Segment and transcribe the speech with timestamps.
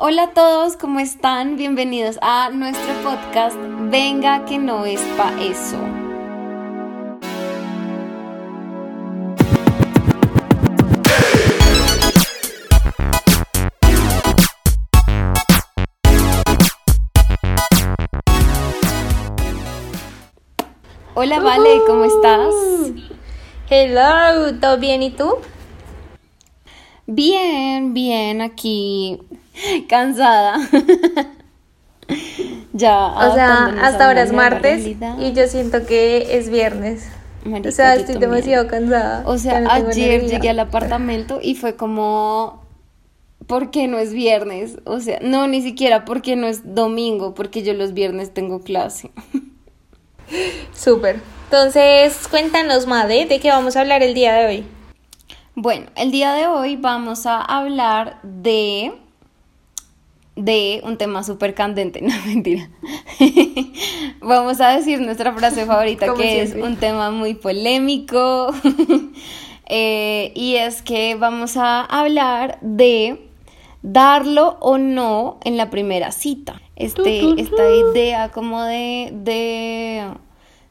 [0.00, 1.56] Hola a todos, ¿cómo están?
[1.56, 3.56] Bienvenidos a nuestro podcast
[3.90, 5.76] Venga que no es pa' eso.
[21.14, 22.54] Hola Vale, ¿cómo estás?
[23.68, 25.38] Hello, ¿todo bien y tú?
[27.08, 29.18] Bien, bien, aquí
[29.88, 30.58] cansada.
[32.72, 33.06] ya.
[33.06, 37.08] O sea, hasta ahora es martes y yo siento que es viernes.
[37.44, 39.22] o sea, estoy demasiado cansada.
[39.26, 42.62] O sea, ayer llegué al apartamento y fue como,
[43.46, 44.78] ¿por qué no es viernes?
[44.84, 49.10] O sea, no, ni siquiera porque no es domingo, porque yo los viernes tengo clase.
[50.74, 51.20] Súper.
[51.44, 54.66] Entonces, cuéntanos, Made, ¿de qué vamos a hablar el día de hoy?
[55.54, 58.92] Bueno, el día de hoy vamos a hablar de
[60.38, 62.70] de un tema súper candente, no mentira.
[64.20, 68.48] vamos a decir nuestra frase favorita, que es un tema muy polémico.
[69.70, 73.28] Eh, y es que vamos a hablar de
[73.82, 76.62] darlo o no en la primera cita.
[76.74, 80.06] Este, esta idea como de, de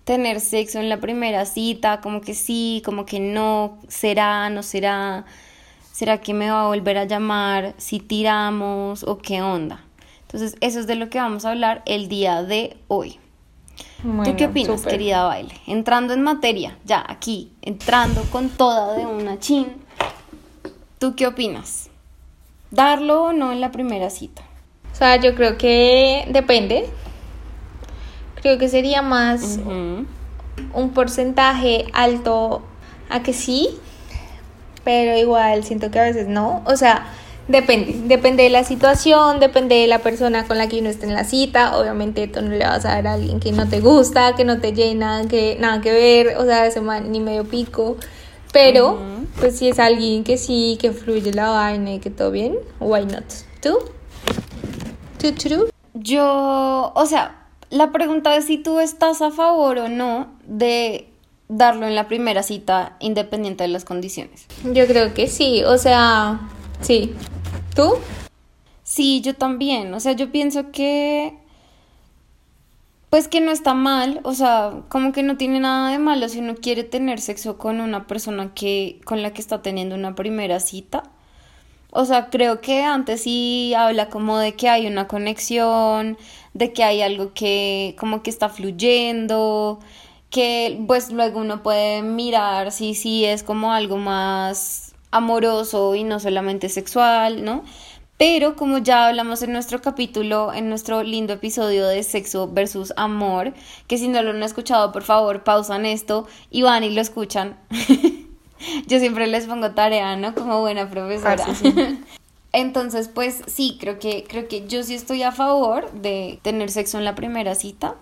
[0.04, 5.26] tener sexo en la primera cita, como que sí, como que no, será, no será,
[5.98, 9.84] será que me va a volver a llamar, si tiramos o qué onda.
[10.22, 13.18] Entonces, eso es de lo que vamos a hablar el día de hoy.
[14.24, 15.56] ¿Tú qué opinas, querida Baile?
[15.66, 19.66] Entrando en materia, ya aquí, entrando con toda de una chin.
[21.00, 21.90] ¿Tú qué opinas?
[22.70, 24.44] ¿Darlo o no en la primera cita?
[24.94, 26.92] O sea, yo creo que depende
[28.36, 29.58] creo que sería más
[30.74, 32.62] un porcentaje alto
[33.10, 33.80] a que sí,
[34.88, 36.62] pero igual siento que a veces no.
[36.66, 37.08] O sea,
[37.50, 41.14] depende, depende de la situación, depende de la persona con la que uno esté en
[41.14, 41.78] la cita.
[41.78, 44.62] Obviamente tú no le vas a dar a alguien que no te gusta, que no
[44.62, 47.98] te llena, que nada que ver, o sea, ese man ni medio pico.
[48.54, 48.98] Pero,
[49.42, 53.04] pues si es alguien que sí, que fluye la vaina y que todo bien, why
[53.04, 53.26] not?
[53.62, 53.80] ¿Tú?
[55.20, 55.68] ¿Tú, tú?
[55.96, 61.10] Yo, o sea, la pregunta es si tú estás a favor o no de
[61.50, 64.46] darlo en la primera cita independiente de las condiciones.
[64.64, 66.42] Yo creo que sí, o sea,
[66.82, 67.14] sí.
[67.76, 67.96] ¿Tú?
[68.84, 69.94] Sí, yo también.
[69.94, 71.38] O sea, yo pienso que
[73.10, 76.40] pues que no está mal, o sea, como que no tiene nada de malo si
[76.40, 80.60] uno quiere tener sexo con una persona que con la que está teniendo una primera
[80.60, 81.04] cita.
[81.92, 86.18] O sea, creo que antes sí habla como de que hay una conexión,
[86.54, 89.80] de que hay algo que como que está fluyendo,
[90.30, 96.20] que pues luego uno puede mirar si sí es como algo más amoroso y no
[96.20, 97.64] solamente sexual, ¿no?
[98.18, 103.54] Pero como ya hablamos en nuestro capítulo, en nuestro lindo episodio de sexo versus amor,
[103.88, 107.58] que si no lo han escuchado, por favor, pausan esto y van y lo escuchan.
[108.88, 110.34] Yo siempre les pongo tarea, ¿no?
[110.34, 111.46] Como buena profesora.
[111.48, 111.94] Ah,
[112.54, 116.98] Entonces, pues sí, creo que, creo que yo sí estoy a favor de tener sexo
[116.98, 117.98] en la primera cita.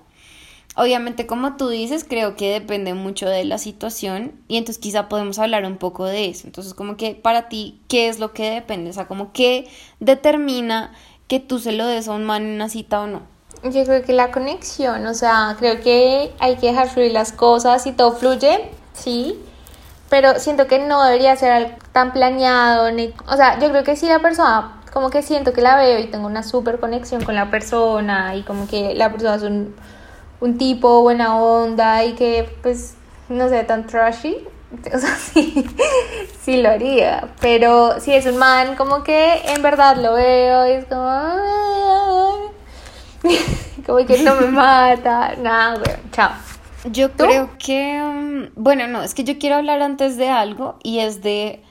[0.77, 5.39] Obviamente, como tú dices, creo que depende mucho de la situación y entonces quizá podemos
[5.39, 6.47] hablar un poco de eso.
[6.47, 8.89] Entonces, como que para ti, ¿qué es lo que depende?
[8.89, 9.69] O sea, como qué
[10.01, 10.91] determina
[11.27, 13.21] que tú se lo des a un man en una cita o no.
[13.63, 17.87] Yo creo que la conexión, o sea, creo que hay que dejar fluir las cosas
[17.87, 19.39] y todo fluye, sí,
[20.09, 24.07] pero siento que no debería ser tan planeado, ni, o sea, yo creo que si
[24.07, 27.49] la persona, como que siento que la veo y tengo una súper conexión con la
[27.49, 29.73] persona y como que la persona es un,
[30.39, 32.95] un tipo buena onda y que pues
[33.29, 34.37] no sé, tan trashy,
[34.93, 35.65] o sea, sí,
[36.41, 40.71] sí lo haría, pero si es un man como que en verdad lo veo y
[40.71, 42.51] es como,
[43.85, 46.31] como que no me mata, nada, chao.
[46.91, 50.99] Yo creo que, mm, bueno, no, es que yo quiero hablar antes de algo y
[50.99, 51.63] es de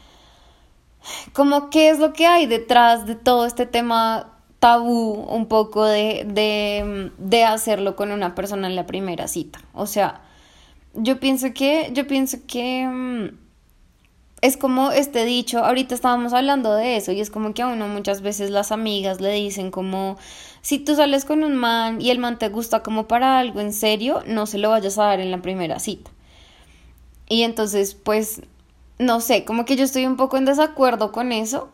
[1.33, 4.34] como qué es lo que hay detrás de todo este tema
[4.65, 9.61] tabú un poco de, de, de hacerlo con una persona en la primera cita.
[9.75, 10.23] O sea,
[10.95, 13.37] yo pienso que, yo pienso que mm,
[14.41, 17.89] es como este dicho, ahorita estábamos hablando de eso y es como que a uno
[17.89, 20.17] muchas veces las amigas le dicen como
[20.63, 23.75] si tú sales con un man y el man te gusta como para algo en
[23.75, 26.11] serio, no se lo vayas a dar en la primera cita.
[27.29, 28.41] Y entonces, pues,
[28.99, 31.69] no sé, como que yo estoy un poco en desacuerdo con eso,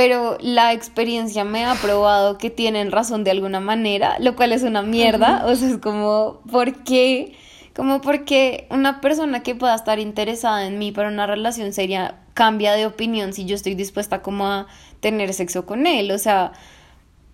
[0.00, 4.62] pero la experiencia me ha probado que tienen razón de alguna manera, lo cual es
[4.62, 7.34] una mierda, o sea, es como, ¿por qué?
[7.76, 12.72] Como porque una persona que pueda estar interesada en mí para una relación seria cambia
[12.72, 14.68] de opinión si yo estoy dispuesta como a
[15.00, 16.52] tener sexo con él, o sea,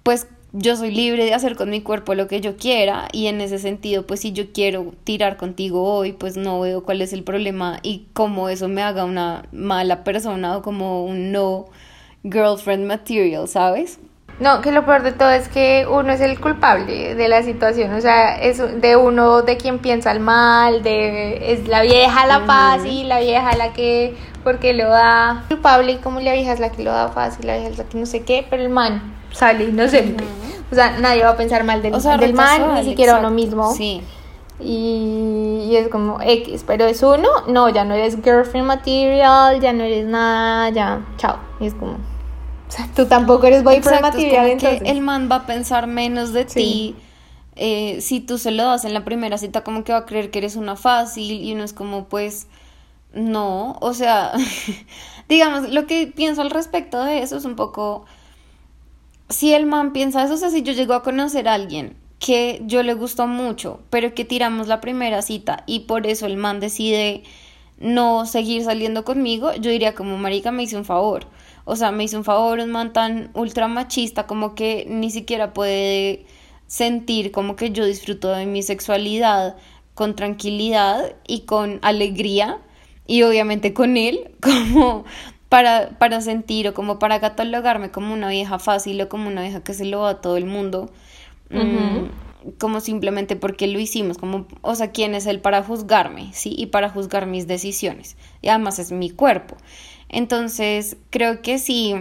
[0.03, 3.41] pues yo soy libre de hacer con mi cuerpo lo que yo quiera y en
[3.41, 7.23] ese sentido, pues si yo quiero tirar contigo hoy, pues no veo cuál es el
[7.23, 11.67] problema y cómo eso me haga una mala persona o como un no
[12.25, 13.99] girlfriend material, ¿sabes?
[14.39, 17.95] No, que lo peor de todo es que uno es el culpable de la situación,
[17.95, 22.41] o sea, es de uno de quien piensa el mal, de es la vieja la
[22.41, 24.15] fácil, la vieja la que
[24.45, 27.55] porque lo da culpable y como la vieja es la que lo da fácil, la
[27.55, 30.25] vieja es la que no sé qué, pero el man sale inocente.
[30.71, 33.73] O sea, nadie va a pensar mal del, del man, ni siquiera uno mismo.
[33.75, 34.03] Sí.
[34.59, 39.75] Y, y, es como X, pero es uno, no, ya no eres girlfriend material, ya
[39.75, 41.39] no eres nada, ya, chao.
[41.61, 44.83] Y es como, o sea, tú tampoco eres boyfriend material, entonces.
[44.85, 46.97] el man va a pensar menos de ti.
[47.55, 50.31] Eh, si tú se lo das en la primera cita, como que va a creer
[50.31, 52.49] que eres una fácil y uno es como, pues,
[53.13, 54.33] no, o sea,
[55.29, 58.05] digamos, lo que pienso al respecto de eso es un poco,
[59.29, 62.63] si el man piensa eso, o sea, si yo llego a conocer a alguien que
[62.65, 66.61] yo le gustó mucho, pero que tiramos la primera cita y por eso el man
[66.61, 67.23] decide
[67.79, 71.27] no seguir saliendo conmigo, yo diría como, marica, me hizo un favor
[71.67, 75.53] o sea, me hizo un favor un man tan ultra machista como que ni siquiera
[75.53, 76.25] puede
[76.69, 79.57] sentir como que yo disfruto de mi sexualidad
[79.95, 82.59] con tranquilidad y con alegría
[83.07, 85.05] y obviamente con él como
[85.49, 89.65] para, para sentir o como para catalogarme como una vieja fácil o como una vieja
[89.65, 90.91] que se lo va a todo el mundo.
[91.51, 96.55] Mm, como simplemente porque lo hicimos, como, o sea, quién es él para juzgarme, ¿sí?
[96.57, 98.17] Y para juzgar mis decisiones.
[98.43, 99.57] Y además es mi cuerpo.
[100.09, 101.95] Entonces, creo que sí,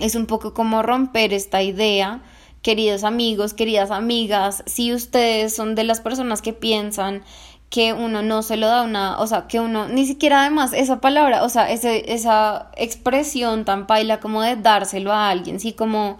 [0.00, 2.22] es un poco como romper esta idea.
[2.62, 7.22] Queridos amigos, queridas amigas, si ustedes son de las personas que piensan
[7.70, 11.00] que uno no se lo da una, o sea, que uno, ni siquiera además esa
[11.00, 16.18] palabra, o sea, ese, esa expresión tan paila como de dárselo a alguien, sí, como,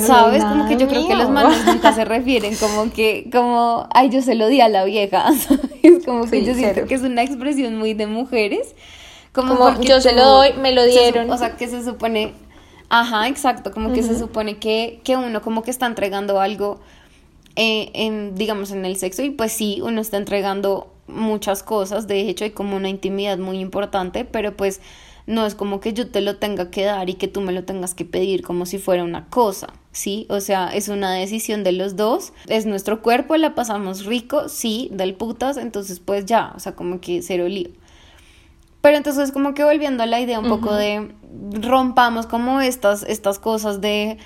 [0.00, 0.44] ¿sabes?
[0.44, 4.22] Como que yo creo que los manos nunca se refieren como que, como, ay, yo
[4.22, 5.28] se lo di a la vieja,
[5.82, 8.74] es como que yo siento que es una expresión muy de mujeres,
[9.32, 11.28] como, yo se lo doy, me lo dieron.
[11.28, 12.32] o sea, que se supone,
[12.88, 16.80] ajá, exacto, como que se supone que, que uno como que está entregando algo
[17.56, 22.20] eh, en, digamos, en el sexo y pues sí, uno está entregando muchas cosas, de
[22.20, 24.80] hecho hay como una intimidad muy importante, pero pues
[25.26, 27.64] no es como que yo te lo tenga que dar y que tú me lo
[27.64, 30.26] tengas que pedir como si fuera una cosa, ¿sí?
[30.28, 34.90] O sea, es una decisión de los dos, es nuestro cuerpo, la pasamos rico, sí,
[34.92, 37.70] del putas, entonces pues ya, o sea, como que cero lío.
[38.82, 41.10] Pero entonces como que volviendo a la idea un poco de
[41.52, 44.18] rompamos como estas, estas cosas de,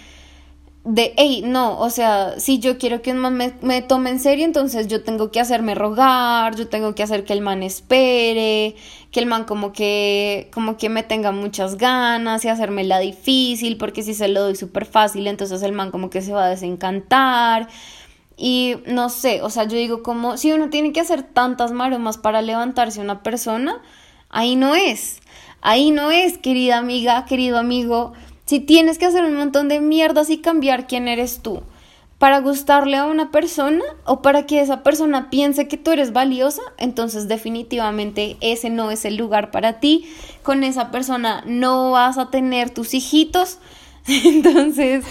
[0.88, 4.18] de, hey, no, o sea, si yo quiero que un man me, me, tome en
[4.18, 8.74] serio, entonces yo tengo que hacerme rogar, yo tengo que hacer que el man espere,
[9.12, 13.76] que el man como que, como que me tenga muchas ganas y hacerme la difícil,
[13.76, 16.48] porque si se lo doy súper fácil, entonces el man como que se va a
[16.48, 17.68] desencantar.
[18.38, 22.16] Y no sé, o sea, yo digo como, si uno tiene que hacer tantas maromas
[22.16, 23.82] para levantarse una persona,
[24.30, 25.20] Ahí no es.
[25.60, 28.12] Ahí no es, querida amiga, querido amigo.
[28.48, 31.60] Si tienes que hacer un montón de mierdas y cambiar quién eres tú
[32.16, 36.62] para gustarle a una persona o para que esa persona piense que tú eres valiosa,
[36.78, 40.08] entonces definitivamente ese no es el lugar para ti.
[40.42, 43.58] Con esa persona no vas a tener tus hijitos.
[44.06, 45.04] Entonces,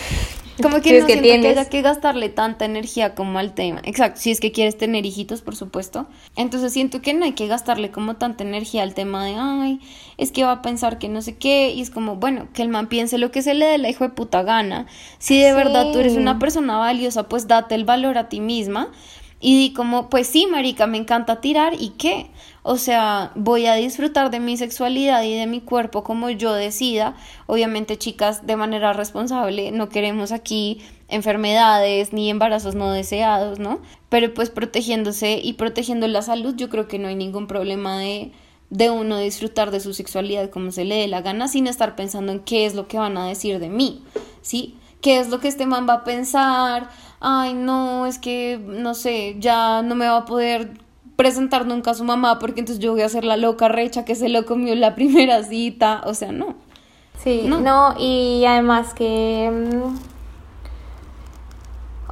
[0.62, 3.82] como que no que siento que haya que gastarle tanta energía como al tema.
[3.84, 6.08] Exacto, si es que quieres tener hijitos, por supuesto.
[6.36, 9.80] Entonces siento que no hay que gastarle como tanta energía al tema de, ay,
[10.18, 11.72] es que va a pensar que no sé qué.
[11.72, 14.04] Y es como, bueno, que el man piense lo que se le dé la hijo
[14.04, 14.88] de puta gana.
[15.20, 18.92] Si de verdad tú eres una persona valiosa, pues date el valor a ti misma.
[19.40, 22.32] Y di como, pues sí, marica, me encanta tirar y qué.
[22.70, 27.16] O sea, voy a disfrutar de mi sexualidad y de mi cuerpo como yo decida.
[27.46, 33.80] Obviamente, chicas, de manera responsable, no queremos aquí enfermedades ni embarazos no deseados, ¿no?
[34.10, 38.34] Pero pues protegiéndose y protegiendo la salud, yo creo que no hay ningún problema de
[38.70, 42.34] de uno disfrutar de su sexualidad como se le dé la gana sin estar pensando
[42.34, 44.04] en qué es lo que van a decir de mí,
[44.42, 44.76] ¿sí?
[45.00, 46.90] ¿Qué es lo que este man va a pensar?
[47.22, 50.86] Ay, no, es que, no sé, ya no me va a poder
[51.18, 54.16] presentar nunca a su mamá porque entonces yo voy a ser la loca recha que
[54.16, 56.56] se lo comió la primera cita, o sea, no.
[57.22, 59.52] Sí, no, y además que...
[59.52, 59.98] Mm,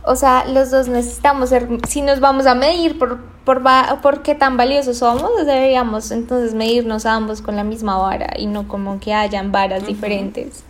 [0.07, 3.63] o sea, los dos necesitamos ser, si nos vamos a medir por, por,
[4.01, 8.45] por qué tan valiosos somos, deberíamos entonces medirnos a ambos con la misma vara y
[8.45, 10.63] no como que hayan varas diferentes.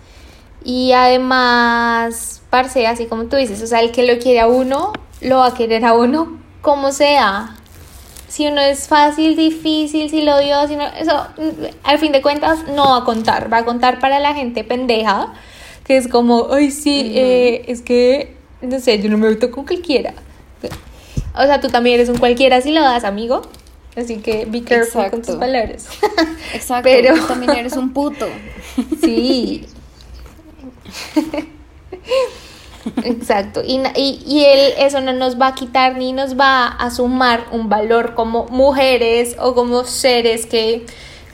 [0.64, 4.94] Y además, parce, así como tú dices, o sea, el que lo quiere a uno,
[5.22, 7.56] lo va a querer a uno como sea
[8.36, 11.26] si uno es fácil, difícil, si lo dio, si no, eso
[11.84, 15.32] al fin de cuentas no va a contar, va a contar para la gente pendeja
[15.86, 19.66] que es como, ay, sí, eh, es que, no sé, yo no me meto con
[19.66, 20.16] cualquiera.
[21.34, 23.44] O sea, tú también eres un cualquiera si lo das, amigo.
[23.96, 25.88] Así que be careful con tus palabras.
[26.54, 26.84] Exacto.
[26.90, 28.28] Pero tú también eres un puto.
[29.02, 29.66] Sí.
[33.04, 33.62] Exacto.
[33.66, 37.46] Y, y, y él, eso no nos va a quitar ni nos va a sumar
[37.52, 40.86] un valor como mujeres o como seres que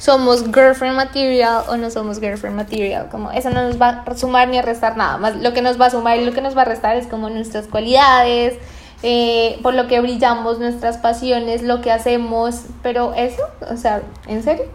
[0.01, 3.09] somos girlfriend material o no somos girlfriend material.
[3.09, 5.17] Como eso no nos va a sumar ni a restar nada.
[5.17, 7.05] Más lo que nos va a sumar y lo que nos va a restar es
[7.05, 8.55] como nuestras cualidades,
[9.03, 12.63] eh, por lo que brillamos, nuestras pasiones, lo que hacemos.
[12.81, 14.65] Pero eso, o sea, ¿en serio?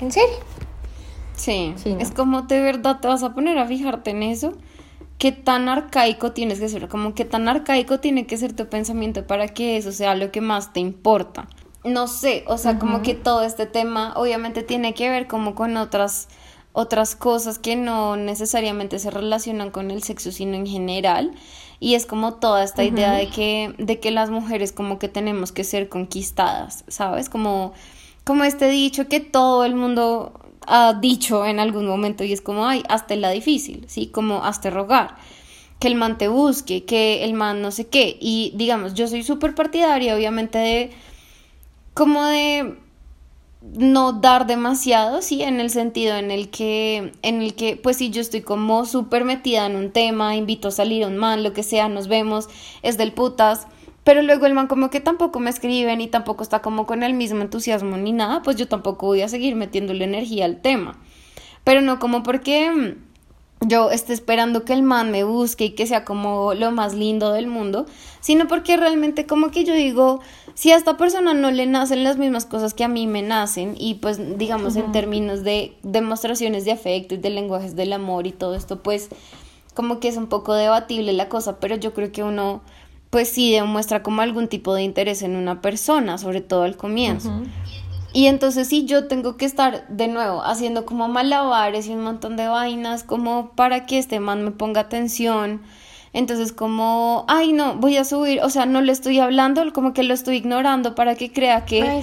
[0.00, 0.36] ¿En serio?
[1.36, 4.52] Sí, es como de verdad te vas a poner a fijarte en eso.
[5.24, 6.86] ¿Qué tan arcaico tienes que ser?
[6.88, 10.42] Como qué tan arcaico tiene que ser tu pensamiento para que eso sea lo que
[10.42, 11.48] más te importa
[11.84, 15.76] no sé, o sea, como que todo este tema obviamente tiene que ver como con
[15.76, 16.28] otras
[16.72, 21.32] otras cosas que no necesariamente se relacionan con el sexo, sino en general.
[21.78, 25.52] Y es como toda esta idea de que, de que las mujeres como que tenemos
[25.52, 27.28] que ser conquistadas, ¿sabes?
[27.28, 27.74] Como,
[28.24, 30.32] como este dicho que todo el mundo
[30.66, 34.06] ha dicho en algún momento y es como, ay, hazte la difícil, ¿sí?
[34.06, 35.16] Como hazte rogar,
[35.78, 38.16] que el man te busque, que el man no sé qué.
[38.20, 40.90] Y digamos, yo soy súper partidaria obviamente de
[41.94, 42.76] como de
[43.72, 48.10] no dar demasiado, sí, en el sentido en el que, en el que, pues si
[48.10, 51.54] yo estoy como súper metida en un tema, invito a salir a un man, lo
[51.54, 52.48] que sea, nos vemos,
[52.82, 53.66] es del putas,
[54.04, 57.14] pero luego el man como que tampoco me escribe ni tampoco está como con el
[57.14, 60.98] mismo entusiasmo ni nada, pues yo tampoco voy a seguir metiéndole energía al tema.
[61.64, 62.96] Pero no como porque
[63.60, 67.32] yo esté esperando que el man me busque y que sea como lo más lindo
[67.32, 67.86] del mundo,
[68.20, 70.20] sino porque realmente como que yo digo,
[70.52, 73.74] si a esta persona no le nacen las mismas cosas que a mí me nacen
[73.78, 78.32] y pues digamos en términos de demostraciones de afecto y de lenguajes del amor y
[78.32, 79.08] todo esto, pues
[79.72, 82.62] como que es un poco debatible la cosa, pero yo creo que uno
[83.14, 87.30] pues sí demuestra como algún tipo de interés en una persona, sobre todo al comienzo.
[88.12, 92.36] Y entonces sí, yo tengo que estar de nuevo haciendo como malabares y un montón
[92.36, 95.62] de vainas como para que este man me ponga atención.
[96.14, 100.04] Entonces como, ay no, voy a subir, o sea, no le estoy hablando, como que
[100.04, 102.02] lo estoy ignorando para que crea que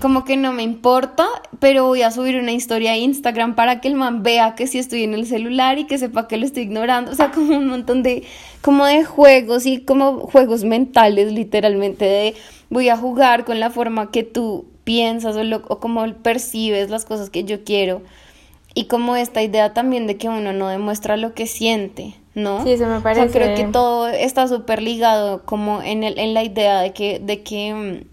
[0.00, 3.88] como que no me importa, pero voy a subir una historia a Instagram para que
[3.88, 6.62] el man vea que sí estoy en el celular y que sepa que lo estoy
[6.62, 8.24] ignorando, o sea, como un montón de
[8.62, 12.34] como de juegos y como juegos mentales literalmente de
[12.70, 17.28] voy a jugar con la forma que tú piensas o, lo, cómo percibes las cosas
[17.28, 18.00] que yo quiero.
[18.74, 22.62] Y como esta idea también de que uno no demuestra lo que siente, ¿no?
[22.62, 23.26] Sí, eso me parece.
[23.26, 27.18] O creo que todo está súper ligado como en, el, en la idea de que,
[27.18, 28.10] de que mm,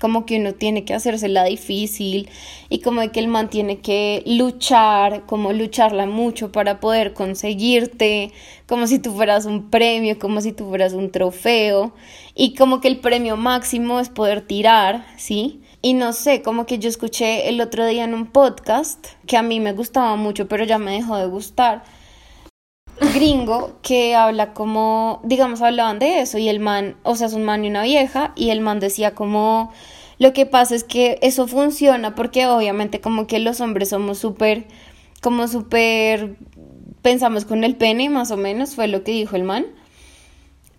[0.00, 2.28] como que uno tiene que hacérsela difícil
[2.68, 8.32] y como de que el man tiene que luchar, como lucharla mucho para poder conseguirte,
[8.66, 11.92] como si tú fueras un premio, como si tú fueras un trofeo
[12.34, 15.59] y como que el premio máximo es poder tirar, ¿sí?
[15.82, 19.42] Y no sé, como que yo escuché el otro día en un podcast que a
[19.42, 21.84] mí me gustaba mucho, pero ya me dejó de gustar.
[23.14, 27.44] Gringo que habla como, digamos, hablaban de eso y el man, o sea, es un
[27.44, 29.72] man y una vieja, y el man decía como,
[30.18, 34.66] lo que pasa es que eso funciona porque obviamente como que los hombres somos súper,
[35.22, 36.36] como súper,
[37.00, 39.66] pensamos con el pene, más o menos, fue lo que dijo el man.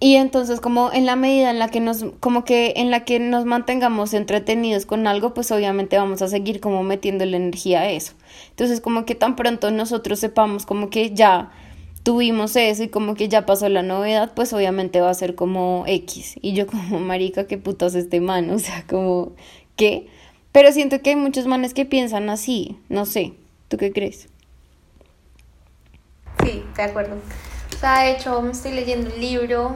[0.04, 3.20] Y entonces como en la medida en la que nos, como que en la que
[3.20, 7.90] nos mantengamos entretenidos con algo, pues obviamente vamos a seguir como metiendo la energía a
[7.92, 8.14] eso.
[8.50, 11.52] Entonces como que tan pronto nosotros sepamos como que ya
[12.02, 15.84] tuvimos eso y como que ya pasó la novedad, pues obviamente va a ser como
[15.86, 16.34] X.
[16.42, 19.34] Y yo como, marica, qué putas este man, o sea, como,
[19.76, 20.08] ¿qué?
[20.52, 23.34] Pero siento que hay muchos manes que piensan así, no sé,
[23.68, 24.30] ¿tú qué crees?
[26.44, 27.18] Sí, de acuerdo.
[27.76, 29.76] O sea, de hecho, me estoy leyendo un libro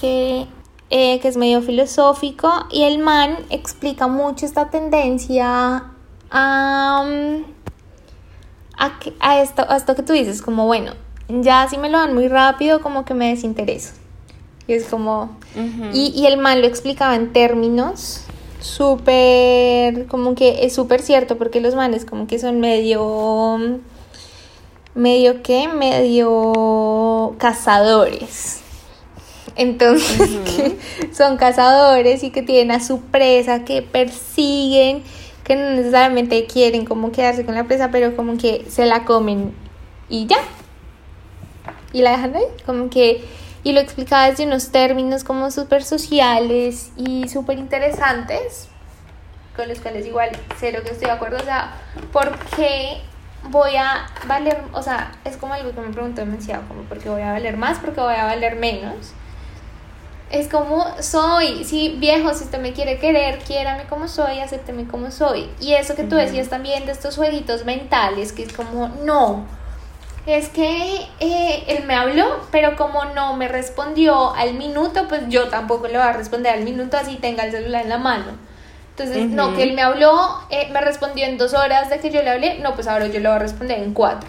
[0.00, 0.46] que,
[0.90, 5.84] eh, que es medio filosófico y el man explica mucho esta tendencia
[6.30, 7.04] a,
[9.20, 10.92] a, esto, a esto que tú dices, como bueno,
[11.28, 13.92] ya si me lo dan muy rápido, como que me desintereso.
[14.66, 15.36] Y es como...
[15.92, 18.22] y, y el man lo explicaba en términos
[18.60, 23.80] súper, como que es súper cierto, porque los manes como que son medio,
[24.94, 28.60] medio que, medio cazadores.
[29.60, 30.78] Entonces, que
[31.12, 35.02] son cazadores y que tienen a su presa, que persiguen,
[35.44, 39.52] que no necesariamente quieren como quedarse con la presa, pero como que se la comen
[40.08, 40.38] y ya.
[41.92, 43.22] Y la dejan ahí, como que,
[43.62, 48.68] y lo explicaba desde unos términos como súper sociales y súper interesantes,
[49.54, 51.74] con los cuales igual cero que estoy de acuerdo, o sea,
[52.14, 53.02] ¿por qué
[53.50, 57.20] voy a valer, o sea, es como algo que me preguntó demasiado, como porque voy
[57.20, 59.12] a valer más, porque voy a valer menos.
[60.30, 65.10] Es como soy, sí, viejo, si usted me quiere querer, quiérame como soy, acépteme como
[65.10, 65.48] soy.
[65.60, 69.44] Y eso que tú decías también de estos jueguitos mentales, que es como, no,
[70.26, 75.48] es que eh, él me habló, pero como no me respondió al minuto, pues yo
[75.48, 78.50] tampoco le voy a responder al minuto así tenga el celular en la mano.
[78.90, 82.22] Entonces, no, que él me habló, eh, me respondió en dos horas de que yo
[82.22, 84.28] le hablé, no, pues ahora yo le voy a responder en cuatro.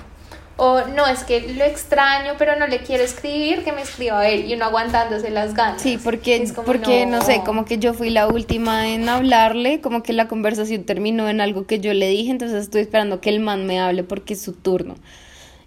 [0.64, 4.30] O no, es que lo extraño, pero no le quiero escribir, que me escriba a
[4.30, 5.82] él y uno aguantándose las ganas.
[5.82, 7.20] Sí, porque, porque no.
[7.24, 11.42] sé, como que yo fui la última en hablarle, como que la conversación terminó en
[11.42, 14.42] algo que yo le dije, entonces estoy esperando que el man me hable porque es
[14.44, 14.98] su turno.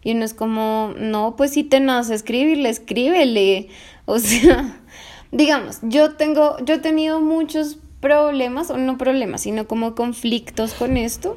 [0.04, 3.70] Y uno es como, no, pues si te nace escribirle, escríbele.
[4.04, 4.80] O sea,
[5.32, 10.96] digamos, yo tengo, yo he tenido muchos problemas, o no problemas, sino como conflictos con
[10.96, 11.36] esto,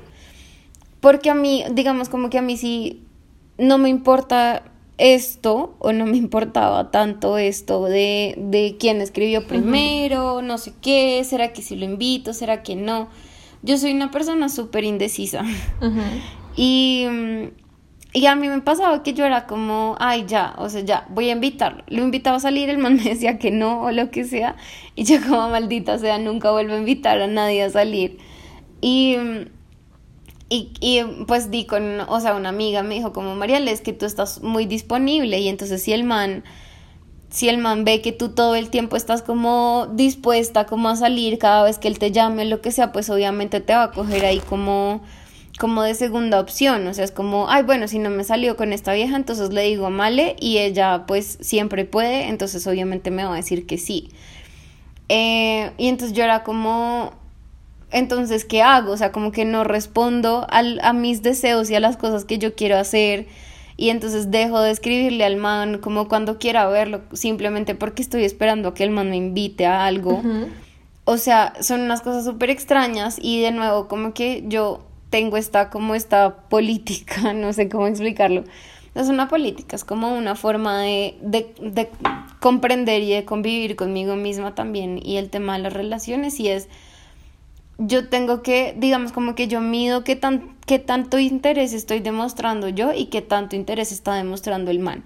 [1.00, 3.02] porque a mí, digamos, como que a mí sí
[3.58, 4.64] no me importa
[4.98, 11.24] esto o no me importaba tanto esto de, de quién escribió primero, no sé qué,
[11.24, 13.10] será que si lo invito, será que no.
[13.64, 15.44] Yo soy una persona súper indecisa.
[16.60, 17.06] Y
[18.18, 21.30] y a mí me pasaba que yo era como, ay, ya, o sea, ya, voy
[21.30, 21.84] a invitarlo.
[21.88, 24.56] Lo invitaba a salir, el man me decía que no o lo que sea.
[24.96, 28.18] Y yo como, maldita sea, nunca vuelvo a invitar a nadie a salir.
[28.82, 29.18] Y,
[30.50, 33.94] y, y pues di con, o sea, una amiga me dijo como, Mariale, es que
[33.94, 35.40] tú estás muy disponible.
[35.40, 36.44] Y entonces si el man,
[37.30, 41.38] si el man ve que tú todo el tiempo estás como dispuesta como a salir
[41.38, 44.26] cada vez que él te llame lo que sea, pues obviamente te va a coger
[44.26, 45.02] ahí como
[45.58, 48.74] como de segunda opción, o sea, es como, ay, bueno, si no me salió con
[48.74, 53.34] esta vieja, entonces le digo Male y ella pues siempre puede, entonces obviamente me va
[53.34, 54.10] a decir que sí.
[55.10, 57.14] Eh, y entonces yo era como,
[57.92, 58.92] entonces, ¿qué hago?
[58.92, 62.38] O sea, como que no respondo al, a mis deseos y a las cosas que
[62.38, 63.28] yo quiero hacer
[63.78, 68.70] y entonces dejo de escribirle al man como cuando quiera verlo, simplemente porque estoy esperando
[68.70, 70.22] a que el man me invite a algo.
[71.06, 75.70] O sea, son unas cosas súper extrañas y de nuevo como que yo tengo esta
[75.70, 78.44] como esta política, no sé cómo explicarlo.
[78.96, 81.90] No es una política, es como una forma de, de,
[82.40, 86.68] comprender y de convivir conmigo misma también y el tema de las relaciones y es,
[87.78, 92.70] yo tengo que, digamos como que yo mido qué, tan, qué tanto interés estoy demostrando
[92.70, 95.04] yo y qué tanto interés está demostrando el man.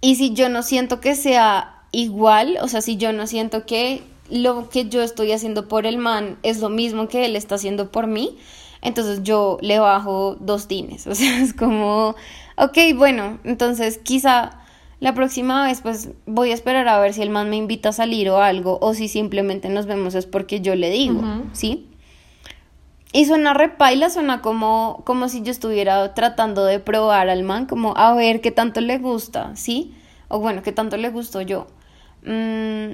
[0.00, 4.02] Y si yo no siento que sea igual, o sea, si yo no siento que
[4.30, 7.90] lo que yo estoy haciendo por el man es lo mismo que él está haciendo
[7.90, 8.36] por mí,
[8.80, 11.06] entonces yo le bajo dos tines.
[11.12, 12.14] O sea, es como,
[12.56, 14.61] ok, bueno, entonces quizá
[15.02, 17.92] la próxima vez pues voy a esperar a ver si el man me invita a
[17.92, 21.88] salir o algo, o si simplemente nos vemos es porque yo le digo, ¿sí?
[23.12, 27.96] Y suena repaila, suena como, como si yo estuviera tratando de probar al man, como
[27.96, 29.92] a ver qué tanto le gusta, ¿sí?
[30.28, 31.66] O bueno, qué tanto le gustó yo.
[32.24, 32.92] Mm,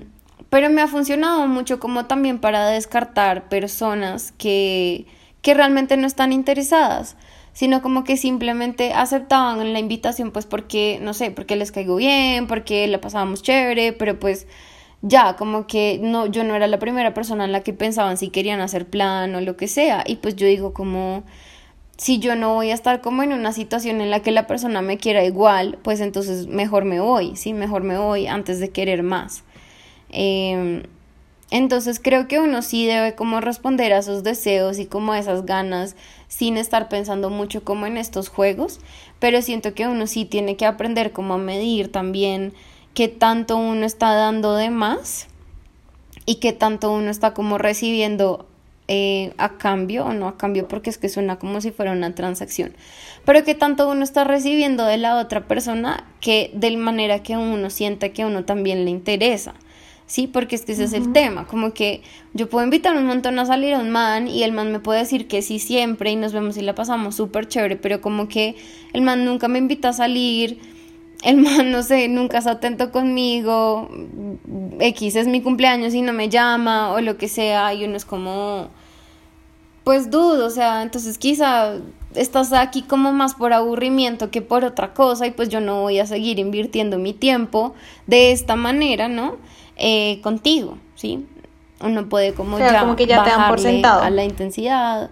[0.49, 5.05] pero me ha funcionado mucho como también para descartar personas que,
[5.43, 7.19] que realmente no están interesadas,
[7.59, 12.47] sino como que simplemente aceptaban la invitación pues porque, no sé, porque les caigo bien,
[12.47, 14.47] porque la pasábamos chévere, pero pues
[15.03, 18.29] ya, como que no, yo no era la primera persona en la que pensaban si
[18.29, 21.25] querían hacer plan o lo que sea, y pues yo digo como
[21.97, 24.81] si yo no voy a estar como en una situación en la que la persona
[24.81, 29.03] me quiera igual, pues entonces mejor me voy, sí, mejor me voy antes de querer
[29.03, 29.43] más.
[30.11, 30.85] Em,
[31.51, 35.47] entonces creo que uno sí debe como responder a esos deseos y como a esas
[35.47, 35.97] ganas
[36.29, 38.81] sin estar pensando mucho como en estos juegos,
[39.19, 42.53] pero siento que uno sí tiene que aprender como a medir también
[42.93, 45.29] qué tanto uno está dando de más
[46.27, 48.47] y qué tanto uno está como recibiendo
[48.89, 52.15] eh, a cambio o no a cambio porque es que suena como si fuera una
[52.15, 52.75] transacción,
[53.25, 57.71] pero qué tanto uno está recibiendo de la otra persona que de manera que uno
[57.71, 59.55] sienta que uno también le interesa.
[60.09, 60.27] ¿Sí?
[60.27, 63.47] Porque es que ese es el tema, como que yo puedo invitar un montón a
[63.47, 66.33] salir a un man y el man me puede decir que sí siempre y nos
[66.33, 68.57] vemos y la pasamos súper chévere, pero como que
[68.95, 70.59] el man nunca me invita a salir,
[71.23, 73.89] el man, no sé, nunca está atento conmigo,
[74.81, 78.07] X es mi cumpleaños y no me llama o lo que sea y uno es
[78.07, 78.71] como,
[79.85, 81.75] pues dudo, o sea, entonces quizá
[82.15, 85.99] estás aquí como más por aburrimiento que por otra cosa y pues yo no voy
[85.99, 87.75] a seguir invirtiendo mi tiempo
[88.07, 89.37] de esta manera, ¿no?
[89.79, 91.25] Eh, contigo, ¿sí?
[91.81, 94.03] Uno puede como ya, como que ya te dan por sentado.
[94.03, 95.11] a la intensidad.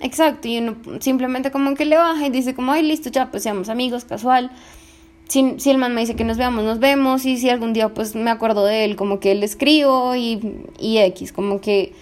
[0.00, 3.42] exacto, y uno simplemente como que le baja y dice como, ay, listo, ya, pues
[3.42, 4.52] seamos amigos, casual.
[5.28, 7.88] Si, si, el man me dice que nos veamos, nos vemos, y si algún día
[7.88, 11.92] pues me acuerdo de él, como que le escribo y, y X, como que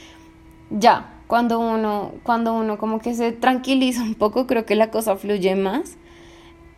[0.68, 5.16] ya, cuando uno, cuando uno como que se tranquiliza un poco, creo que la cosa
[5.16, 5.96] fluye más.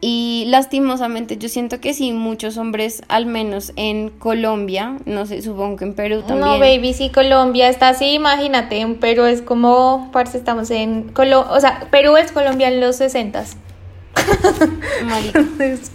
[0.01, 5.77] Y lastimosamente yo siento que sí, muchos hombres, al menos en Colombia, no sé, supongo
[5.77, 6.41] que en Perú también.
[6.41, 11.47] No, baby, si Colombia está así, imagínate, en Perú es como, parce, estamos en, Colo
[11.51, 13.45] o sea, Perú es Colombia en los 60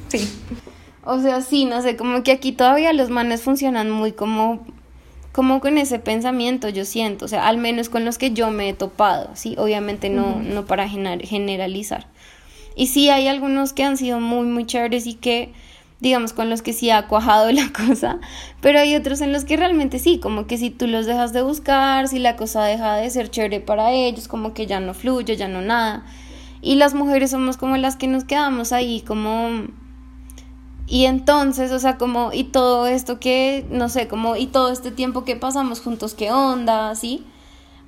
[0.08, 0.30] sí.
[1.04, 4.66] O sea, sí, no sé, como que aquí todavía los manes funcionan muy como
[5.32, 8.70] como con ese pensamiento yo siento, o sea, al menos con los que yo me
[8.70, 12.08] he topado, sí, obviamente no, no para generalizar.
[12.76, 15.54] Y sí hay algunos que han sido muy, muy chéveres y que,
[16.00, 18.20] digamos, con los que sí ha cuajado la cosa,
[18.62, 21.42] pero hay otros en los que realmente sí, como que si tú los dejas de
[21.42, 25.36] buscar, si la cosa deja de ser chévere para ellos, como que ya no fluye,
[25.36, 26.06] ya no nada.
[26.62, 29.68] Y las mujeres somos como las que nos quedamos ahí, como...
[30.88, 34.92] Y entonces, o sea, como, y todo esto que, no sé, como, y todo este
[34.92, 36.96] tiempo que pasamos juntos, ¿qué onda?
[36.96, 37.26] ¿Sí?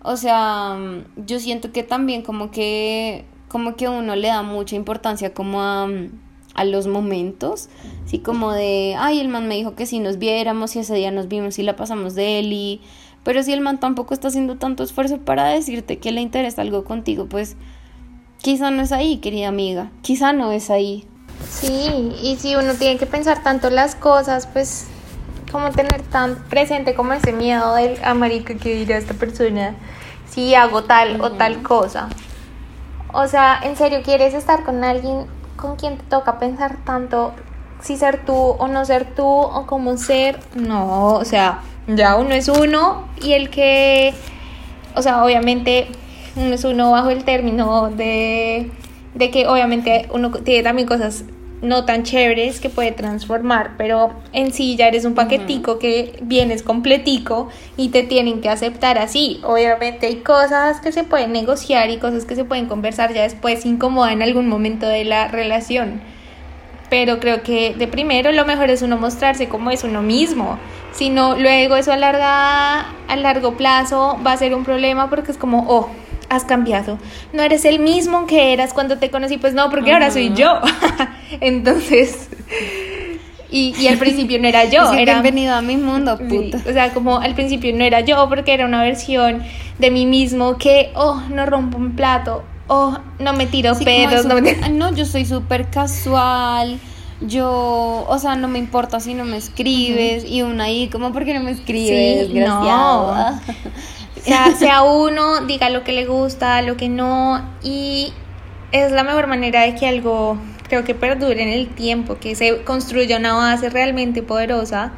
[0.04, 0.78] O sea,
[1.17, 5.88] yo siento que también como que, como que uno le da mucha importancia como a,
[6.56, 7.70] a los momentos,
[8.08, 11.12] sí, como de, ay, el man me dijo que si nos viéramos y ese día
[11.12, 12.82] nos vimos y la pasamos de él y...
[13.24, 16.84] Pero si el man tampoco está haciendo tanto esfuerzo para decirte que le interesa algo
[16.84, 17.56] contigo, pues
[18.42, 21.06] quizá no es ahí, querida amiga, quizá no es ahí.
[21.48, 24.88] Sí, y si uno tiene que pensar tanto las cosas, pues
[25.52, 29.76] como tener tan presente como ese miedo del amarica que dirá esta persona
[30.28, 32.10] si hago tal o tal cosa.
[33.13, 37.32] O sea, ¿en serio quieres estar con alguien con quien te toca pensar tanto
[37.80, 40.39] si ser tú o no ser tú o cómo ser?
[40.56, 44.13] No, o sea, ya uno es uno y el que,
[44.95, 45.88] o sea, obviamente
[46.36, 48.71] uno es uno bajo el término de,
[49.13, 51.23] de que obviamente uno tiene también cosas
[51.63, 56.62] no tan chéveres que puede transformar, pero en sí ya eres un paquetico que vienes
[56.62, 57.47] completico
[57.78, 59.39] y te tienen que aceptar así.
[59.43, 63.65] Obviamente hay cosas que se pueden negociar y cosas que se pueden conversar ya después
[63.65, 66.02] incomoda en algún momento de la relación.
[66.89, 70.60] Pero creo que de primero lo mejor es uno mostrarse como es uno mismo.
[70.91, 75.32] Si no, luego eso a, larga, a largo plazo va a ser un problema porque
[75.32, 75.89] es como, oh,
[76.36, 76.98] has cambiado.
[77.32, 80.60] No eres el mismo que eras cuando te conocí, pues no, porque ahora soy yo.
[81.41, 82.30] Entonces,
[83.50, 84.93] y, y, al principio no era yo.
[84.93, 86.58] era bienvenido a mi mundo, puto.
[86.58, 89.43] o sea, como al principio no era yo porque era una versión
[89.80, 94.26] de mí mismo que, oh, no rompo un plato, oh, no me tiro pedos.
[94.26, 96.80] No, no, yo soy súper casual
[97.28, 101.26] yo, o sea, no me importa si no me escribes y una ahí, como, ¿por
[101.26, 102.28] qué no me escribes?
[102.28, 103.39] Sí, No.
[104.23, 108.13] sea, sea uno, diga lo que le gusta, lo que no, y
[108.71, 112.63] es la mejor manera de que algo creo que perdure en el tiempo, que se
[112.63, 114.93] construya una base realmente poderosa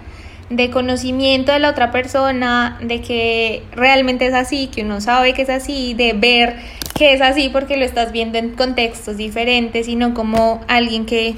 [0.49, 5.41] de conocimiento de la otra persona, de que realmente es así, que uno sabe que
[5.41, 6.55] es así, de ver
[6.93, 11.35] que es así porque lo estás viendo en contextos diferentes y no como alguien que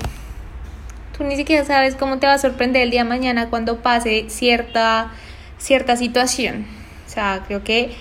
[1.18, 4.26] tú ni siquiera sabes cómo te va a sorprender el día de mañana cuando pase
[4.28, 5.12] cierta,
[5.58, 6.77] cierta situación.
[7.18, 7.96] O sea, creo que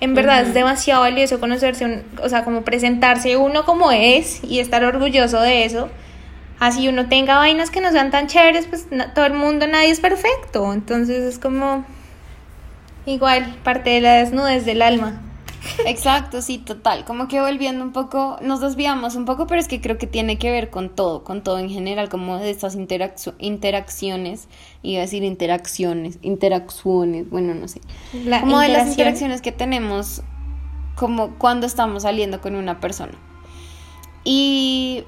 [0.00, 4.82] en verdad es demasiado valioso conocerse, o sea, como presentarse uno como es y estar
[4.82, 5.90] orgulloso de eso.
[6.58, 10.00] Así uno tenga vainas que no sean tan chéveres, pues todo el mundo, nadie es
[10.00, 10.72] perfecto.
[10.72, 11.84] Entonces es como
[13.04, 15.20] igual parte de la desnudez del alma.
[15.86, 17.04] Exacto, sí, total.
[17.04, 20.38] Como que volviendo un poco, nos desviamos un poco, pero es que creo que tiene
[20.38, 24.48] que ver con todo, con todo en general, como de estas interacciones,
[24.82, 27.80] iba a decir interacciones, interacciones, bueno, no sé.
[28.40, 30.22] como de las interacciones que tenemos
[30.94, 33.14] como cuando estamos saliendo con una persona.
[34.24, 35.04] Y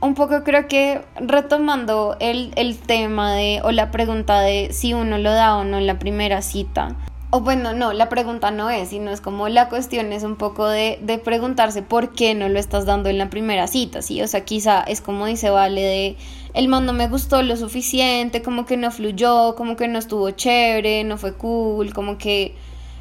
[0.00, 5.18] un poco creo que retomando el, el tema de, o la pregunta de si uno
[5.18, 6.96] lo da o no en la primera cita,
[7.30, 10.66] o bueno, no, la pregunta no es, sino es como la cuestión es un poco
[10.66, 14.22] de, de, preguntarse por qué no lo estás dando en la primera cita, ¿sí?
[14.22, 16.16] O sea, quizá es como dice Vale de,
[16.54, 20.30] el man no me gustó lo suficiente, como que no fluyó, como que no estuvo
[20.30, 22.54] chévere, no fue cool, como que,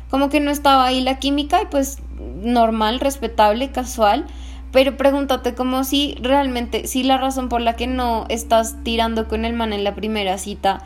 [0.10, 2.00] como que no estaba ahí la química y pues
[2.42, 4.26] normal, respetable, casual,
[4.74, 9.46] pero pregúntate como si realmente, si la razón por la que no estás tirando con
[9.46, 10.84] el man en la primera cita,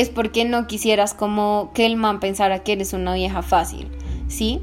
[0.00, 3.90] es porque no quisieras como que el man pensara que eres una vieja fácil,
[4.28, 4.62] ¿sí?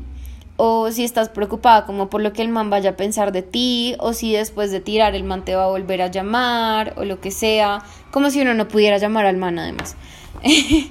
[0.55, 3.95] O si estás preocupada como por lo que el man vaya a pensar de ti,
[3.99, 7.19] o si después de tirar el man te va a volver a llamar, o lo
[7.19, 9.97] que sea, como si uno no pudiera llamar al man además.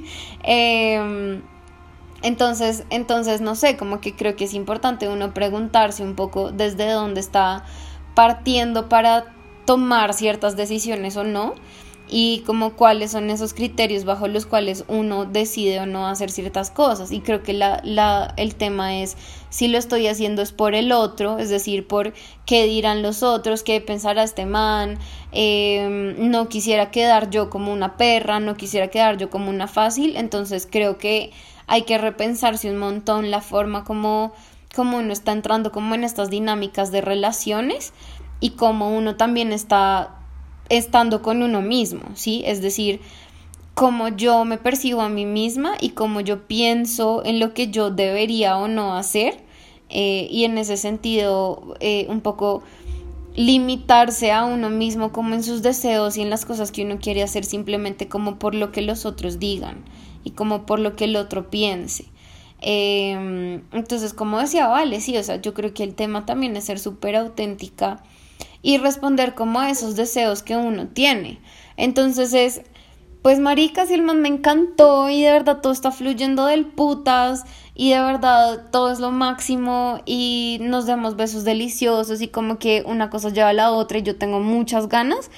[0.47, 1.41] Em,
[2.21, 6.91] entonces, entonces, no sé, como que creo que es importante uno preguntarse un poco desde
[6.91, 7.65] dónde está
[8.15, 9.33] partiendo para
[9.65, 11.55] tomar ciertas decisiones o no
[12.17, 16.71] y como cuáles son esos criterios bajo los cuales uno decide o no hacer ciertas
[16.71, 17.11] cosas.
[17.11, 19.17] Y creo que la, la, el tema es
[19.51, 22.13] si lo estoy haciendo es por el otro, es decir, por
[22.47, 24.97] qué dirán los otros, qué pensará este man,
[25.33, 30.15] em, no quisiera quedar yo como una perra, no quisiera quedar yo como una fácil,
[30.15, 31.33] entonces creo que
[31.67, 34.33] hay que repensarse un montón la forma como,
[34.73, 37.93] como uno está entrando como en estas dinámicas de relaciones
[38.39, 40.21] y como uno también está
[40.69, 42.43] estando con uno mismo, ¿sí?
[42.47, 43.01] Es decir,
[43.75, 47.91] cómo yo me percibo a mí misma y cómo yo pienso en lo que yo
[47.91, 49.37] debería o no hacer
[49.91, 52.63] eh, y en ese sentido eh, un poco
[53.35, 57.23] limitarse a uno mismo como en sus deseos y en las cosas que uno quiere
[57.23, 59.85] hacer simplemente como por lo que los otros digan
[60.23, 62.07] y como por lo que el otro piense.
[62.61, 66.65] Em, entonces, como decía, vale, sí, o sea, yo creo que el tema también es
[66.65, 68.03] ser súper auténtica
[68.65, 71.39] y responder como a esos deseos que uno tiene.
[71.77, 72.63] Entonces es,
[73.21, 77.45] pues marica, si el man me encantó y de verdad todo está fluyendo del putas
[77.75, 82.83] y de verdad todo es lo máximo y nos damos besos deliciosos y como que
[82.87, 85.31] una cosa lleva a la otra y yo tengo muchas ganas,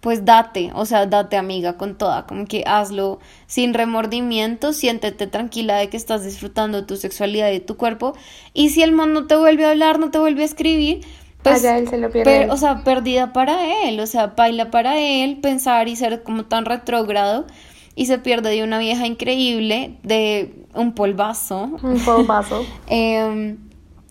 [0.00, 5.78] pues date, o sea, date amiga con toda, como que hazlo sin remordimiento, siéntete tranquila
[5.78, 8.14] de que estás disfrutando de tu sexualidad y de tu cuerpo
[8.52, 11.00] y si el man no te vuelve a hablar, no te vuelve a escribir,
[11.50, 12.48] pues, él se lo pierde.
[12.50, 16.64] o sea, perdida para él, o sea, baila para él, pensar y ser como tan
[16.64, 17.46] retrógrado
[17.94, 21.70] y se pierde de una vieja increíble, de un polvazo.
[21.82, 22.64] Un polvazo.
[22.88, 23.58] Em,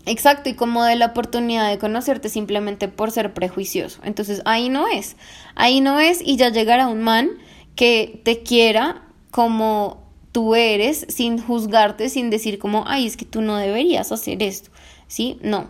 [0.06, 4.00] exacto, y como de la oportunidad de conocerte simplemente por ser prejuicioso.
[4.04, 5.18] Entonces ahí no es,
[5.56, 7.32] ahí no es y ya llegará un man
[7.76, 13.42] que te quiera como tú eres, sin juzgarte, sin decir como, ay, es que tú
[13.42, 14.72] no deberías hacer esto,
[15.08, 15.40] ¿sí?
[15.42, 15.70] No,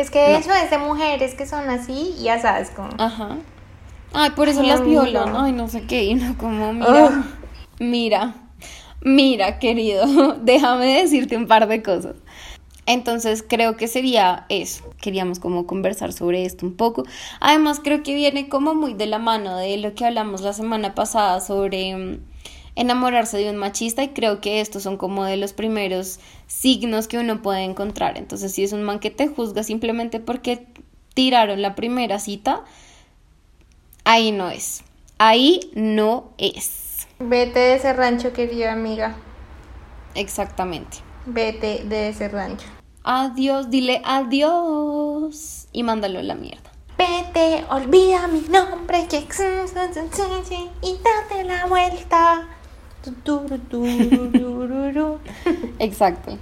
[0.00, 2.90] es que de hecho es de mujeres que son así, ya sabes cómo.
[2.98, 3.36] Ajá.
[4.12, 5.36] Ay, por eso las violan.
[5.36, 6.04] Ay, no sé qué.
[6.04, 7.24] Y no como, mira,
[7.78, 8.34] mira,
[9.02, 12.16] mira, querido, déjame decirte un par de cosas.
[12.86, 14.82] Entonces creo que sería eso.
[14.98, 17.04] Queríamos como conversar sobre esto un poco.
[17.38, 20.94] Además creo que viene como muy de la mano de lo que hablamos la semana
[20.94, 22.20] pasada sobre mm,
[22.78, 27.18] enamorarse de un machista y creo que estos son como de los primeros signos que
[27.18, 28.16] uno puede encontrar.
[28.16, 30.68] Entonces, si es un man que te juzga simplemente porque
[31.12, 32.64] tiraron la primera cita,
[34.04, 34.84] ahí no es.
[35.18, 37.08] Ahí no es.
[37.18, 39.16] Vete de ese rancho, querida amiga.
[40.14, 40.98] Exactamente.
[41.26, 42.66] Vete de ese rancho.
[43.02, 46.70] Adiós, dile adiós y mándalo a la mierda.
[46.96, 49.06] Vete, olvida mi nombre
[50.82, 52.57] y date la vuelta.
[55.78, 56.38] Exacto.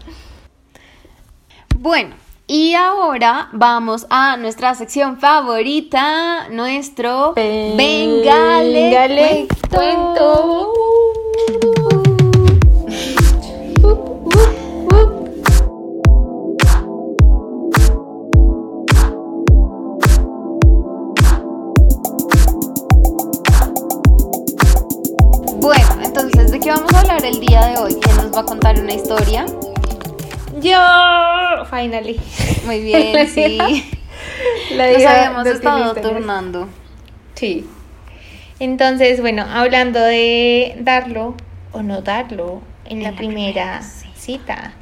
[1.79, 2.15] Bueno,
[2.47, 10.73] y ahora vamos a nuestra sección favorita, nuestro Bengale, cuento.
[11.91, 11.96] qué
[28.37, 29.47] va a contar una historia?
[30.61, 30.79] Yo,
[31.71, 32.21] finally.
[32.67, 33.57] Muy bien, sí.
[34.73, 36.69] La nos habíamos estado turnando.
[37.35, 37.67] Sí.
[38.61, 41.35] Entonces, bueno, hablando de darlo
[41.73, 44.75] o no darlo en, la, primera, cita.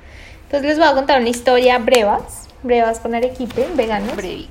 [0.45, 4.17] Entonces les voy a contar una historia brevas, brevas con arequipe, veganos.
[4.17, 4.49] Brevi.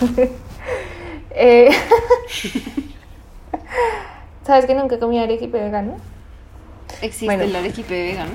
[1.32, 1.68] eh,
[4.46, 5.98] ¿Sabes que nunca he comido arequipe vegano?
[7.02, 8.32] ¿Existe el arequipe vegano?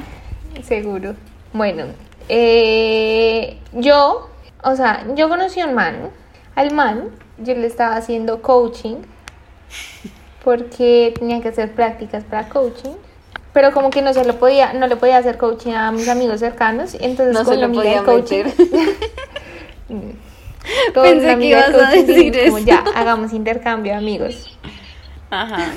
[0.64, 1.16] Seguro.
[1.52, 1.86] Bueno,
[2.30, 4.30] eh, yo,
[4.64, 6.10] o sea, yo conocí a un man.
[6.56, 8.98] Al man, yo le estaba haciendo coaching
[10.44, 12.96] porque tenía que hacer prácticas para coaching.
[13.54, 16.40] Pero como que no se lo podía, no le podía hacer coaching a mis amigos
[16.40, 18.46] cercanos, entonces no con se lo podía coaching.
[20.94, 22.58] Pensé que ibas a decir eso.
[22.60, 24.58] ya, hagamos intercambio, amigos.
[25.30, 25.74] Ajá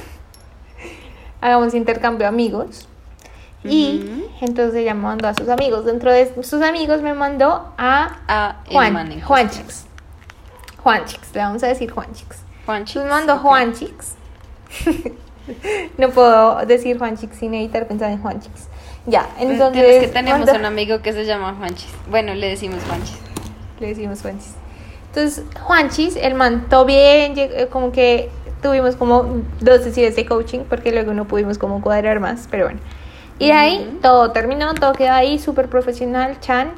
[1.40, 2.88] hagamos intercambio amigos.
[3.64, 5.84] Y entonces ella me mandó a sus amigos.
[5.84, 9.86] Dentro de sus amigos me mandó a, a Juan, Juanchix.
[10.82, 12.38] Juanchix, le vamos a decir Juanchix.
[12.64, 13.02] Juanchix.
[13.02, 14.14] Me mandó Juanchix.
[15.98, 18.68] no puedo decir Juanchix sin evitar pensar en Juanchix.
[19.06, 19.84] Ya, entonces.
[19.84, 21.90] Es que tenemos un amigo que se llama Juanchis.
[22.08, 23.18] Bueno, le decimos Juanchis.
[23.80, 24.54] Le decimos Juanchis.
[25.08, 27.34] Entonces, Juanchis, el man, todo bien,
[27.70, 28.30] como que
[28.66, 32.80] tuvimos como dos sesiones de coaching porque luego no pudimos como cuadrar más, pero bueno.
[33.38, 36.70] Y ahí todo terminó, todo quedó ahí, súper profesional, Chan.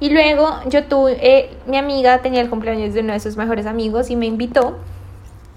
[0.00, 3.66] Y luego yo tuve, eh, mi amiga tenía el cumpleaños de uno de sus mejores
[3.66, 4.78] amigos y me invitó.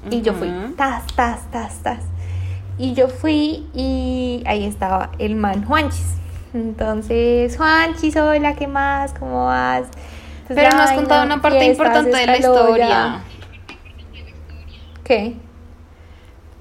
[0.10, 2.00] Y yo fui, tas, tas, tas, tas.
[2.78, 6.15] y yo fui y ahí estaba el man Juanchis.
[6.54, 9.13] Entonces, Juanchis, hola, ¿qué más?
[9.13, 9.84] ¿Cómo vas?
[10.41, 12.67] Entonces, Pero no has "Ay, contado no, una parte fiestas, importante de la escaloya".
[12.86, 13.22] historia.
[15.04, 15.36] ¿Qué?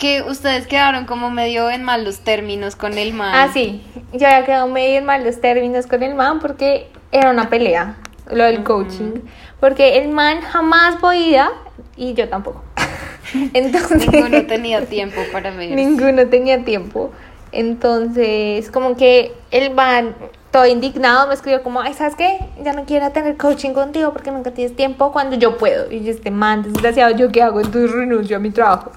[0.00, 3.32] Que ustedes quedaron como medio en malos términos con el man.
[3.34, 3.82] Ah, sí.
[4.14, 7.96] Yo había quedado medio en malos términos con el man porque era una pelea,
[8.30, 9.20] lo del coaching.
[9.60, 11.50] Porque el man jamás podía
[11.96, 12.64] y yo tampoco.
[13.52, 15.72] Entonces, Ninguno tenía tiempo para ver.
[15.72, 17.10] ninguno tenía tiempo.
[17.52, 20.14] Entonces, como que el man,
[20.50, 22.38] todo indignado, me escribió como, ay, ¿sabes qué?
[22.64, 25.92] Ya no quiero tener coaching contigo porque nunca tienes tiempo cuando yo puedo.
[25.92, 27.60] Y yo, este man, desgraciado, ¿yo qué hago?
[27.60, 28.92] Entonces renuncio a mi trabajo.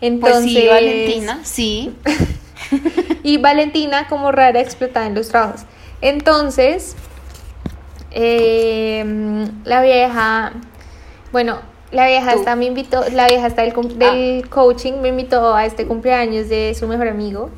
[0.00, 1.94] Entonces, Pues sí, Valentina, sí.
[3.22, 5.62] y Valentina como rara explotada en los trabajos.
[6.00, 6.96] Entonces,
[8.10, 10.52] eh, la vieja,
[11.32, 11.58] bueno,
[11.92, 15.66] la vieja está me invitó, la vieja está del, cum- del coaching, me invitó a
[15.66, 17.50] este cumpleaños de su mejor amigo.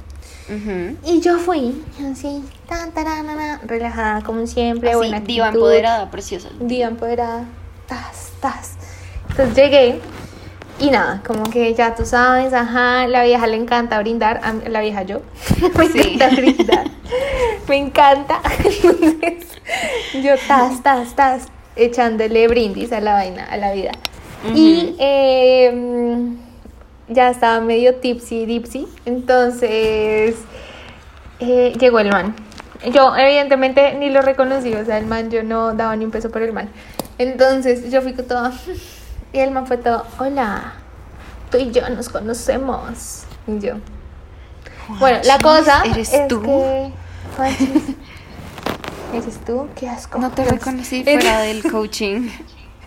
[1.05, 6.51] Y yo fui, así, tan, taranana, relajada como siempre, Así, buena diva actitud, empoderada, preciosa.
[6.61, 7.47] Diva empoderada,
[7.87, 8.73] tas, tas.
[9.31, 10.01] Entonces llegué
[10.83, 14.81] y nada, como que ya tú sabes, ajá, la vieja le encanta brindar, a la
[14.81, 15.21] vieja yo,
[15.79, 16.01] me Sí.
[16.01, 16.85] encanta brindar,
[17.69, 18.41] me encanta.
[18.83, 19.47] Entonces
[20.23, 23.93] yo tas, tas, tas, echándole brindis a la vaina, a la vida.
[24.55, 25.73] Y eh,
[27.09, 30.35] ya estaba medio tipsy, dipsy, entonces
[31.39, 32.35] eh, llegó el man.
[32.93, 36.31] Yo evidentemente ni lo reconocí, o sea, el man yo no daba ni un peso
[36.33, 36.69] por el man.
[37.19, 38.51] Entonces yo fui con todo
[39.33, 40.75] y el man fue todo, hola,
[41.51, 43.25] tú y yo nos conocemos.
[43.47, 43.75] Y yo.
[44.99, 46.43] Bueno, la cosa ¿eres es tú?
[46.43, 46.93] que
[47.37, 47.83] Juanchis,
[49.15, 49.69] ¿eres tú?
[49.75, 50.19] Qué asco.
[50.19, 52.29] No te reconocí fuera del coaching.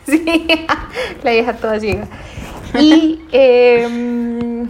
[0.05, 0.47] Sí,
[1.23, 2.07] la vieja toda ciega.
[2.79, 4.69] Y em,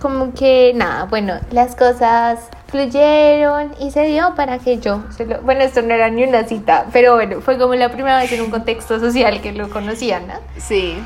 [0.00, 5.40] como que nada, bueno, las cosas fluyeron y se dio para que yo, se lo-
[5.42, 8.42] bueno, esto no era ni una cita, pero bueno, fue como la primera vez en
[8.42, 10.34] un contexto social que lo conocían, ¿no?
[10.56, 10.96] Sí.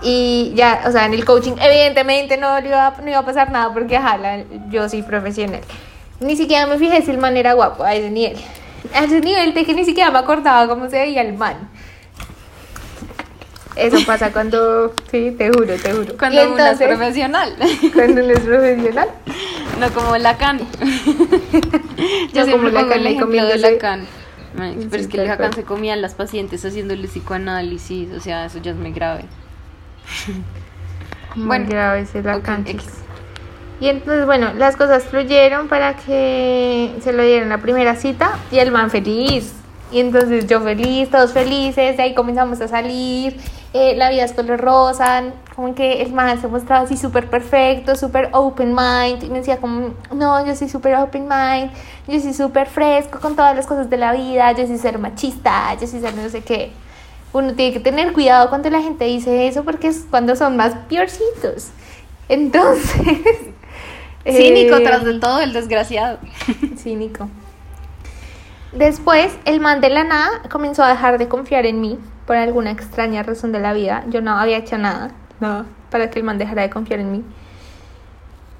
[0.00, 3.72] Y ya, o sea, en el coaching, evidentemente no, iba, no iba a pasar nada
[3.72, 4.18] porque, ajá,
[4.70, 5.60] yo soy profesional.
[6.20, 8.36] Ni siquiera me fijé si el man era guapo a ese nivel.
[8.94, 11.56] A ese nivel de que ni siquiera me acordaba cómo se veía el man.
[13.78, 16.16] Eso pasa cuando, sí, te juro, te juro.
[16.18, 17.54] Cuando uno es profesional.
[17.94, 19.08] cuando uno es profesional.
[19.78, 20.58] No como Lacan.
[22.32, 24.06] Yo No siempre como Lacan el ejemplo de Lacan.
[24.56, 25.54] Pero Sí, es que Lacan cual.
[25.54, 29.24] se comían las pacientes haciéndole psicoanálisis, o sea, eso ya es muy grave.
[31.34, 32.72] Bueno, Bueno, grave ese la ok, cancha.
[32.72, 32.86] X.
[33.80, 38.58] Y entonces, bueno, las cosas fluyeron para que se lo dieran la primera cita y
[38.58, 39.52] el man feliz.
[39.92, 43.36] Y entonces yo feliz, todos felices, de ahí comenzamos a salir,
[43.74, 47.96] eh, la vida es color rosa, como que el man se mostraba así súper perfecto,
[47.96, 51.70] súper open mind, y me decía como, no, yo soy súper open mind,
[52.06, 55.74] yo soy súper fresco con todas las cosas de la vida, yo soy ser machista,
[55.78, 56.72] yo soy ser no sé qué.
[57.34, 60.74] Uno tiene que tener cuidado cuando la gente dice eso porque es cuando son más
[60.88, 61.68] piorcitos.
[62.28, 62.94] Entonces...
[64.24, 66.18] Cínico eh, tras de todo, el desgraciado.
[66.76, 67.28] Cínico.
[68.72, 71.98] Después, el man de la nada comenzó a dejar de confiar en mí
[72.28, 74.04] por alguna extraña razón de la vida.
[74.10, 77.24] Yo no había hecho nada no, para que el man dejara de confiar en mí.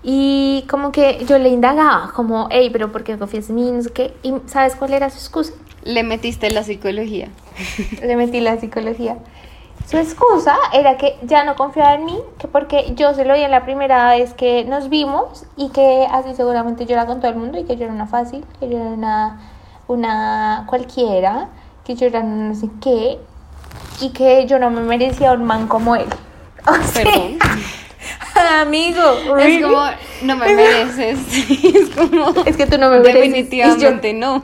[0.03, 3.71] Y como que yo le indagaba, como, hey, pero ¿por qué confías en mí?
[3.71, 4.15] No sé qué.
[4.23, 5.53] ¿Y sabes cuál era su excusa?
[5.85, 7.29] Le metiste la psicología.
[8.03, 9.19] Le metí la psicología.
[9.87, 13.43] Su excusa era que ya no confiaba en mí, que porque yo se lo di
[13.43, 17.31] en la primera vez que nos vimos y que así seguramente yo era con todo
[17.33, 19.41] el mundo y que yo era una fácil, que yo era una,
[19.89, 21.49] una cualquiera,
[21.85, 23.19] que yo era no sé qué
[24.01, 26.07] y que yo no me merecía un man como él.
[26.67, 27.39] O sea, Perdón.
[28.61, 29.63] amigo, Es really?
[29.63, 29.83] como,
[30.23, 31.19] no me mereces.
[31.65, 33.25] es como, Es que tú no me mereces.
[33.51, 34.43] yo- definitivamente no.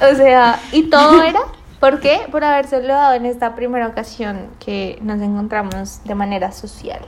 [0.00, 1.40] O sea, y todo era,
[1.80, 2.20] ¿por qué?
[2.30, 7.00] Por habérselo dado en esta primera ocasión que nos encontramos de manera social.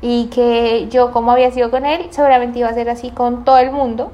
[0.00, 3.58] Y que yo, como había sido con él, seguramente iba a ser así con todo
[3.58, 4.12] el mundo.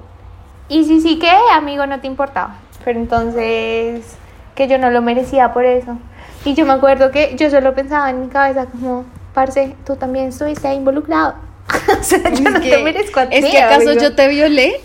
[0.68, 2.56] Y si sí que, amigo, no te importaba.
[2.84, 4.16] Pero entonces,
[4.56, 5.96] que yo no lo merecía por eso.
[6.44, 9.04] Y yo me acuerdo que yo solo pensaba en mi cabeza como,
[9.34, 11.34] parce, tú también estuviste involucrado.
[12.00, 14.02] o sea, yo no Es te que- merezco a ti, Es que acaso amigo.
[14.02, 14.80] yo te violé.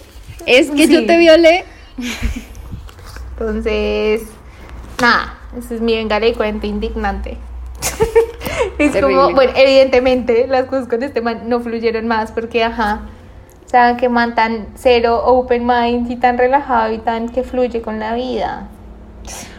[0.46, 0.94] Es que Sí.
[0.94, 1.66] yo te violé.
[3.40, 4.24] Entonces,
[5.02, 7.38] nada, ese es mi vengar y cuento indignante.
[8.78, 9.16] es Terrible.
[9.16, 13.02] como, bueno, evidentemente las cosas con este man no fluyeron más porque, ajá,
[13.66, 18.00] saben que man tan cero open mind y tan relajado y tan que fluye con
[18.00, 18.68] la vida.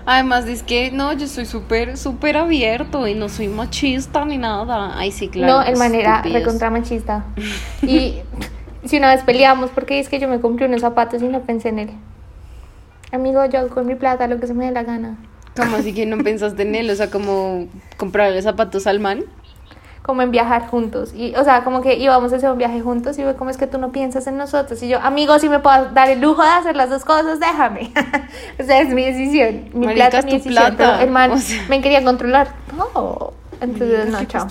[0.05, 4.93] Además, es que no, yo soy súper, súper abierto y no soy machista ni nada.
[4.97, 5.55] Ay, sí, claro.
[5.55, 7.25] No, el manera recontra machista.
[7.83, 8.21] Y
[8.85, 11.69] si una vez peleamos porque es que yo me compré unos zapatos y no pensé
[11.69, 11.91] en él.
[13.13, 15.17] Amigo, yo con mi plata lo que se me dé la gana.
[15.55, 16.91] ¿Cómo así que no pensaste en él?
[16.91, 17.67] O sea, como
[17.99, 19.25] comprarle zapatos al man
[20.03, 21.13] como en viajar juntos.
[21.15, 23.57] Y, o sea, como que íbamos a hacer un viaje juntos y ve cómo es
[23.57, 24.83] que tú no piensas en nosotros.
[24.83, 27.93] Y yo, amigo, si me puedo dar el lujo de hacer las dos cosas, déjame.
[28.61, 29.71] o sea, es mi decisión.
[29.73, 30.75] Mi plata mi decisión.
[30.77, 31.33] Pero el man
[31.69, 33.35] me quería controlar todo.
[33.61, 34.47] Entonces, no, chao.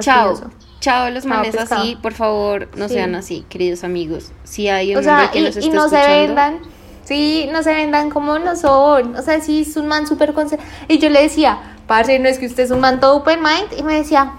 [0.00, 0.34] Chao.
[0.80, 4.32] Chao, los manes así, por favor, no sean así, queridos amigos.
[4.42, 6.58] Si hay un hombre que y, y no se vendan.
[7.04, 9.14] Sí, no se vendan como no son.
[9.16, 10.72] O sea, sí es un man súper conservador.
[10.88, 13.78] Y yo le decía, parce, no es que usted es un man todo open mind.
[13.78, 14.32] Y me decía,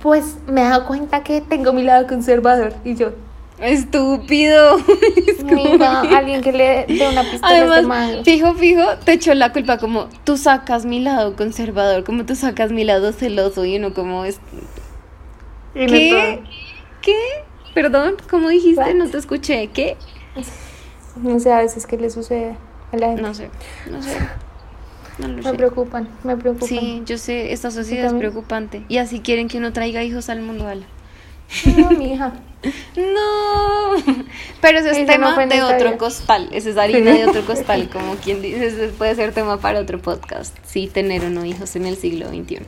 [0.00, 2.74] pues me he dado cuenta que tengo mi lado conservador.
[2.84, 3.12] Y yo,
[3.62, 4.78] Estúpido.
[5.44, 10.08] Mira, alguien que le dé una pistola Además, fijo, fijo, te echó la culpa como
[10.24, 14.40] tú sacas mi lado conservador, como tú sacas mi lado celoso y uno como es...
[15.74, 16.42] ¿Qué?
[17.00, 17.16] ¿Qué?
[17.72, 18.94] Perdón, ¿cómo dijiste?
[18.94, 19.68] No te escuché.
[19.68, 19.96] ¿Qué?
[21.16, 22.56] No sé a veces qué le sucede
[22.90, 23.22] a la gente.
[23.22, 23.48] No sé,
[23.88, 24.18] no sé
[25.18, 26.68] me preocupan, me preocupan.
[26.68, 28.84] Sí, yo sé, esta sociedad es preocupante.
[28.88, 30.66] Y así quieren que uno traiga hijos al mundo.
[31.76, 32.32] No, mi hija.
[32.96, 34.16] no.
[34.60, 36.48] Pero ese es tema de otro costal.
[36.52, 38.66] Ese es harina de otro costal, como quien dice.
[38.66, 40.56] Ese puede ser tema para otro podcast.
[40.64, 42.60] Sí, tener o no hijos en el siglo XXI.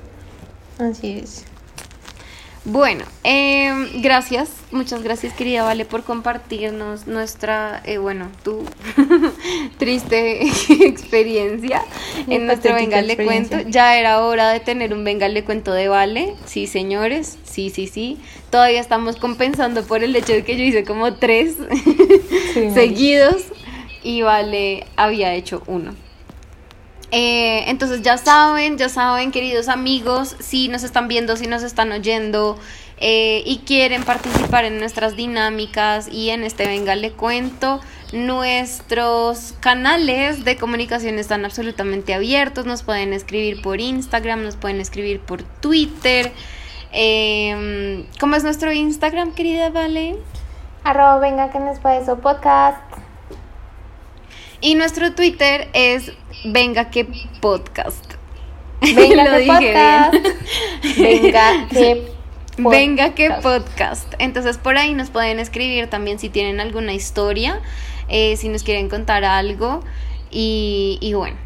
[0.79, 1.45] Así es.
[2.67, 8.65] Bueno, em, gracias, muchas gracias querida Vale por compartirnos nuestra, eh, bueno, tu
[9.79, 10.43] triste
[10.81, 11.83] experiencia
[12.27, 13.61] en nuestro Venga le cuento.
[13.69, 17.87] Ya era hora de tener un Venga le cuento de Vale, sí señores, sí, sí,
[17.87, 18.19] sí.
[18.51, 21.57] Todavía estamos compensando por el hecho de que yo hice como tres
[22.73, 23.43] seguidos
[24.03, 25.95] y Vale había hecho uno.
[27.17, 31.93] Eh, entonces ya saben, ya saben, queridos amigos, si nos están viendo, si nos están
[31.93, 32.59] oyendo
[32.99, 37.81] eh, y quieren participar en nuestras dinámicas y en este Venga le cuento,
[38.13, 45.21] nuestros canales de comunicación están absolutamente abiertos, nos pueden escribir por Instagram, nos pueden escribir
[45.21, 46.33] por Twitter.
[46.91, 50.17] Em, ¿Cómo es nuestro Instagram, querida Vale?
[50.83, 52.84] Arroba venga que nos puede eso podcast.
[54.65, 56.11] Y nuestro Twitter es
[56.43, 57.07] Venga que
[57.43, 58.15] podcast.
[58.81, 60.15] Venga que podcast.
[60.99, 61.97] Venga que
[62.57, 62.57] podcast.
[62.57, 64.15] Venga que podcast.
[64.19, 67.61] Entonces por ahí nos pueden escribir también si tienen alguna historia,
[68.09, 69.81] eh, si nos quieren contar algo.
[70.31, 71.37] Y, y bueno.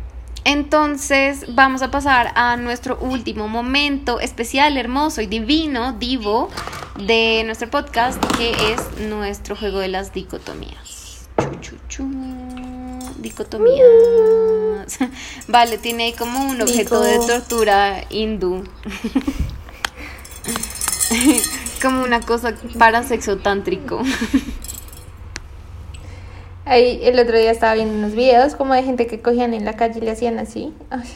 [0.45, 6.51] Entonces vamos a pasar a nuestro último momento especial, hermoso y divino, divo,
[6.97, 11.29] de nuestro podcast, que es nuestro juego de las dicotomías.
[11.61, 12.09] Chu, chu,
[13.19, 13.87] dicotomías.
[15.49, 18.65] vale, tiene ahí como un objeto de tortura hindú.
[21.83, 24.03] como una cosa para sexo tántrico.
[26.65, 29.77] Ahí el otro día estaba viendo unos videos como de gente que cogían en la
[29.77, 30.75] calle y le hacían así.
[30.91, 31.09] Ay,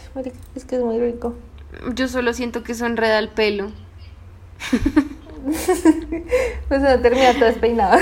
[0.55, 1.35] es que es muy rico.
[1.95, 3.71] Yo solo siento que eso enreda el pelo.
[6.69, 7.99] pues no termina todo despeinado.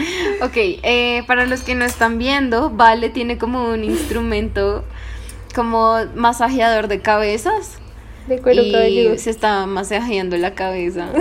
[0.42, 4.84] Ok, eh, para los que no están viendo, Vale tiene como un instrumento
[5.54, 7.78] como masajeador de cabezas.
[8.26, 11.08] De cuero y se está masajeando la cabeza.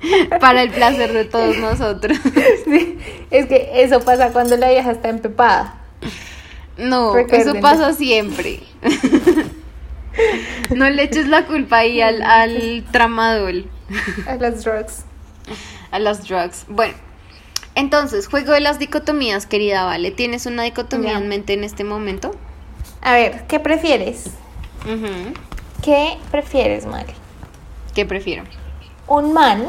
[0.40, 2.18] para el placer de todos nosotros.
[3.30, 5.74] es que eso pasa cuando la vieja está empepada.
[6.78, 8.60] No, eso pasa siempre.
[10.74, 13.66] no le eches la culpa ahí al, al tramadol.
[14.26, 15.04] A las drugs
[15.90, 16.64] a las drugs.
[16.68, 16.94] Bueno,
[17.74, 20.10] entonces, juego de las dicotomías, querida Vale.
[20.10, 22.32] ¿Tienes una dicotomía en mente en este momento?
[23.00, 24.30] A ver, ¿qué prefieres?
[25.82, 27.14] ¿Qué prefieres, Mari?
[27.94, 28.44] ¿Qué prefiero?
[29.06, 29.66] Un man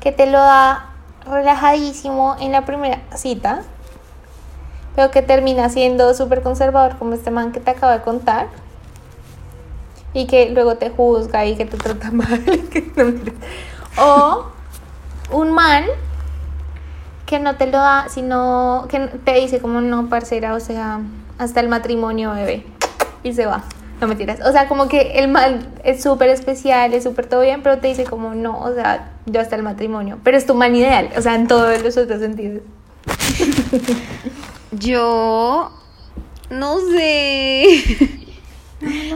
[0.00, 0.90] que te lo da
[1.24, 3.62] relajadísimo en la primera cita,
[4.94, 8.48] pero que termina siendo súper conservador como este man que te acabo de contar
[10.12, 12.44] y que luego te juzga y que te trata mal.
[13.98, 14.46] O
[15.30, 15.84] un man
[17.26, 21.00] que no te lo da, sino que te dice como no, parcera, o sea,
[21.38, 22.66] hasta el matrimonio, bebé.
[23.22, 23.64] Y se va.
[24.00, 24.40] No me tiras.
[24.44, 27.88] O sea, como que el man es súper especial, es súper todo bien, pero te
[27.88, 30.18] dice como no, o sea, yo hasta el matrimonio.
[30.24, 32.62] Pero es tu man ideal, o sea, en todos los otros sentidos.
[34.72, 35.70] yo
[36.50, 38.18] no sé.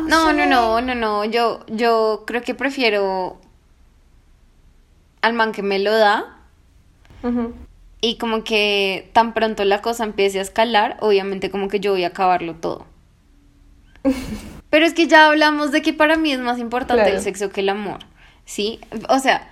[0.07, 3.37] No, no, no, no, no, Yo, yo creo que prefiero
[5.23, 6.33] al man que me lo da.
[8.01, 12.05] y como que tan pronto la cosa empiece a escalar, obviamente como que yo voy
[12.05, 12.87] a acabarlo todo.
[14.71, 17.17] Pero es que ya hablamos de que para mí es más importante Claro.
[17.17, 18.01] el sexo que el amor,
[18.45, 18.79] ¿sí?
[19.09, 19.49] O sea,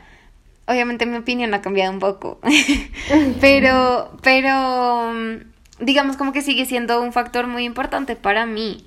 [0.67, 2.41] obviamente mi opinión ha cambiado un poco,
[3.41, 8.85] pero, pero, mm, digamos como que sigue siendo un factor muy importante para mí.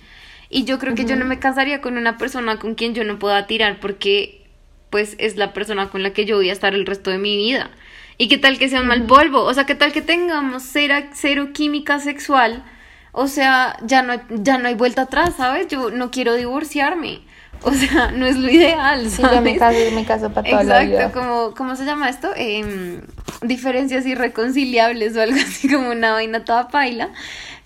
[0.49, 3.19] Y yo creo que yo no me casaría con una persona con quien yo no
[3.19, 4.46] pueda tirar porque
[4.89, 7.35] pues es la persona con la que yo voy a estar el resto de mi
[7.38, 7.69] vida.
[8.17, 9.43] ¿Y qué tal que sea un mal polvo?
[9.43, 12.63] O sea, ¿qué tal que tengamos cero, cero química sexual?
[13.11, 15.67] O sea, ya no, hay, ya no hay vuelta atrás, ¿sabes?
[15.67, 17.21] Yo no quiero divorciarme.
[17.63, 19.85] O sea, no es lo ideal, Sí, yo me ¿sabes?
[19.85, 21.05] caso, me caso para toda la vida.
[21.05, 22.29] Exacto, como, ¿cómo se llama esto?
[22.35, 23.01] Em,
[23.41, 27.09] diferencias irreconciliables o algo así como una vaina toda paila.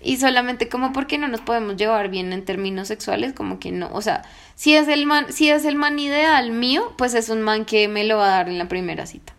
[0.00, 3.90] Y solamente como porque no nos podemos llevar bien en términos sexuales, como que no.
[3.92, 4.22] O sea,
[4.54, 7.88] si es el man, si es el man ideal mío, pues es un man que
[7.88, 9.34] me lo va a dar en la primera cita.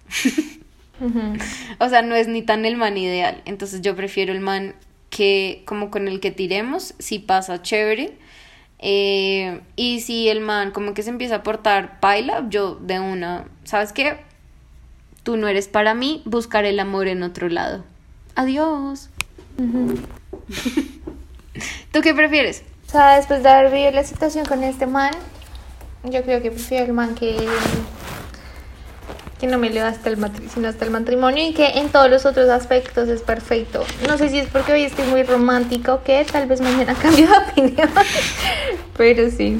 [1.79, 3.41] O sea, no es ni tan el man ideal.
[3.45, 4.75] Entonces yo prefiero el man
[5.09, 8.17] que, como con el que tiremos, si pasa chévere.
[8.79, 13.45] Eh, y si el man como que se empieza a portar paila, yo de una,
[13.63, 14.17] ¿sabes qué?
[15.23, 17.85] Tú no eres para mí, buscaré el amor en otro lado.
[18.35, 19.09] Adiós.
[21.91, 22.63] ¿Tú qué prefieres?
[22.93, 25.11] Sea, después de haber vivido la situación con este man,
[26.03, 27.35] yo creo que prefiero el man que,
[29.39, 32.07] que no me leo hasta el matri- sino hasta el matrimonio y que en todos
[32.09, 33.83] los otros aspectos es perfecto.
[34.07, 37.27] No sé si es porque hoy estoy muy romántica o qué, tal vez mañana cambio
[37.27, 37.89] de opinión,
[38.95, 39.59] pero sí.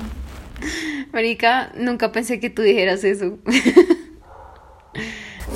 [1.11, 3.39] Marica, nunca pensé que tú dijeras eso.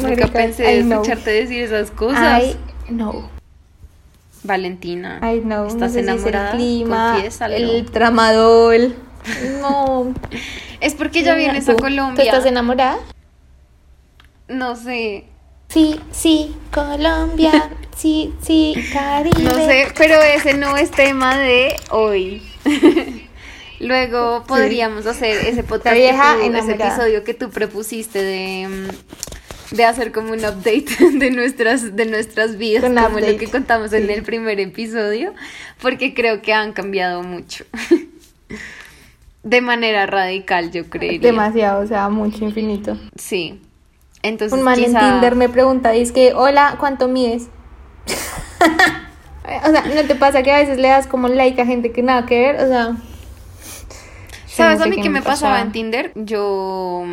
[0.01, 0.93] nunca pensé I know.
[1.01, 2.43] escucharte decir esas cosas.
[2.43, 2.57] I
[2.87, 3.29] know,
[4.43, 5.19] Valentina.
[5.21, 5.67] I know.
[5.67, 6.51] ¿Estás no sé si es enamorada?
[6.51, 7.55] el clima, Confiésalo.
[7.55, 8.95] el tramadol.
[9.61, 10.13] No.
[10.79, 12.15] Es porque ya vienes a ¿Tú- Colombia.
[12.15, 12.99] ¿Tú estás enamorada?
[14.47, 15.25] No sé.
[15.69, 17.71] Sí, sí, Colombia.
[17.97, 19.41] Sí, sí, Caribe.
[19.41, 22.43] No sé, pero ese no es tema de hoy.
[23.79, 26.87] Luego podríamos hacer ese podcast, que tú- ese enamorada.
[26.93, 28.87] episodio que tú propusiste de, mm,
[29.71, 33.93] de hacer como un update de nuestras, de nuestras vidas, Un como lo que contamos
[33.93, 35.33] en el primer episodio,
[35.81, 37.65] porque creo que han cambiado mucho.
[39.43, 41.19] De manera radical, yo creería.
[41.21, 42.97] Demasiado, o sea, mucho infinito.
[43.15, 43.61] Sí.
[44.21, 47.47] Entonces, Un man en Tinder me pregunta, dice que, hola, ¿cuánto mides?
[49.65, 52.03] o sea, ¿no te pasa que a veces le das como like a gente que
[52.03, 52.55] nada que ver?
[52.61, 52.97] O sea...
[54.47, 56.11] ¿Sabes no a mí qué me pasaba en Tinder?
[56.15, 57.05] Yo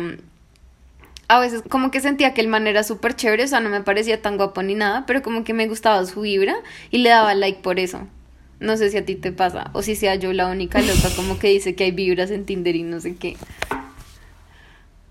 [1.27, 3.81] a veces como que sentía que el man era súper chévere, o sea, no me
[3.81, 6.55] parecía tan guapo ni nada, pero como que me gustaba su vibra
[6.91, 8.07] y le daba like por eso.
[8.59, 11.37] No sé si a ti te pasa o si sea yo la única loca como
[11.39, 13.35] que dice que hay vibras en Tinder y no sé qué.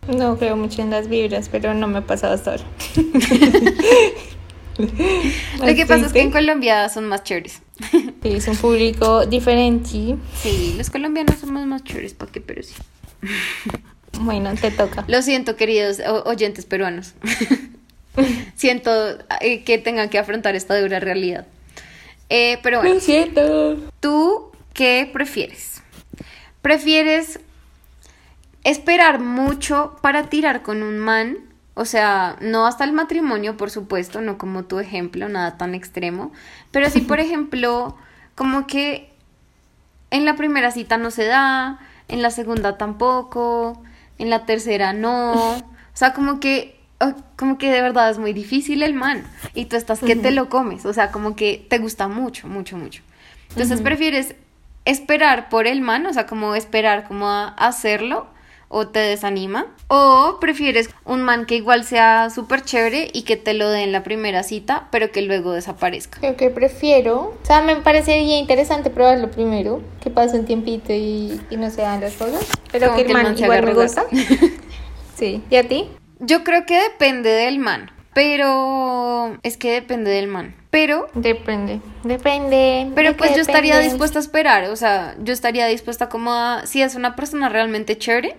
[0.08, 2.64] No creo mucho en las vibras, pero no me ha pasado hasta ahora.
[4.76, 7.62] Lo que pasa es que en Colombia son más chéveres.
[8.22, 10.16] Sí, es un público diferente.
[10.36, 12.40] Sí, los colombianos somos más chéveres, ¿para qué?
[12.40, 12.74] Pero sí.
[14.20, 15.04] Bueno, te toca.
[15.08, 17.14] Lo siento, queridos oyentes peruanos.
[18.54, 18.90] siento
[19.40, 21.46] eh, que tengan que afrontar esta dura realidad.
[22.28, 22.94] Eh, pero bueno.
[22.94, 23.76] Lo siento.
[24.00, 25.82] ¿Tú qué prefieres?
[26.62, 27.40] ¿Prefieres
[28.62, 31.38] esperar mucho para tirar con un man?
[31.74, 36.32] O sea, no hasta el matrimonio, por supuesto, no como tu ejemplo, nada tan extremo.
[36.70, 37.96] Pero sí, por ejemplo,
[38.34, 39.10] como que
[40.10, 43.82] en la primera cita no se da, en la segunda tampoco,
[44.18, 45.56] en la tercera no.
[45.56, 45.62] O
[45.96, 46.80] sea, como que,
[47.36, 49.24] como que de verdad es muy difícil el man.
[49.54, 50.84] Y tú estás que te lo comes.
[50.86, 53.02] O sea, como que te gusta mucho, mucho, mucho.
[53.50, 54.34] Entonces prefieres
[54.84, 58.26] esperar por el man, o sea, como esperar como a hacerlo
[58.68, 59.66] o te desanima.
[59.88, 63.92] O prefieres un man que igual sea súper chévere y que te lo dé en
[63.92, 66.20] la primera cita, pero que luego desaparezca.
[66.20, 67.34] Creo que prefiero.
[67.42, 69.82] O sea, me parecería interesante probarlo primero.
[70.00, 72.46] Que pase un tiempito y, y no se dan las cosas.
[72.72, 74.04] Pero Como que el man, man igual me gusta.
[75.16, 75.42] sí.
[75.50, 75.88] ¿Y a ti?
[76.20, 80.54] Yo creo que depende del man, pero es que depende del man.
[80.70, 81.80] Pero Depende.
[82.02, 82.90] Depende.
[82.96, 86.66] Pero ¿de pues yo estaría dispuesta a esperar, o sea, yo estaría dispuesta como a,
[86.66, 88.36] si es una persona realmente chévere,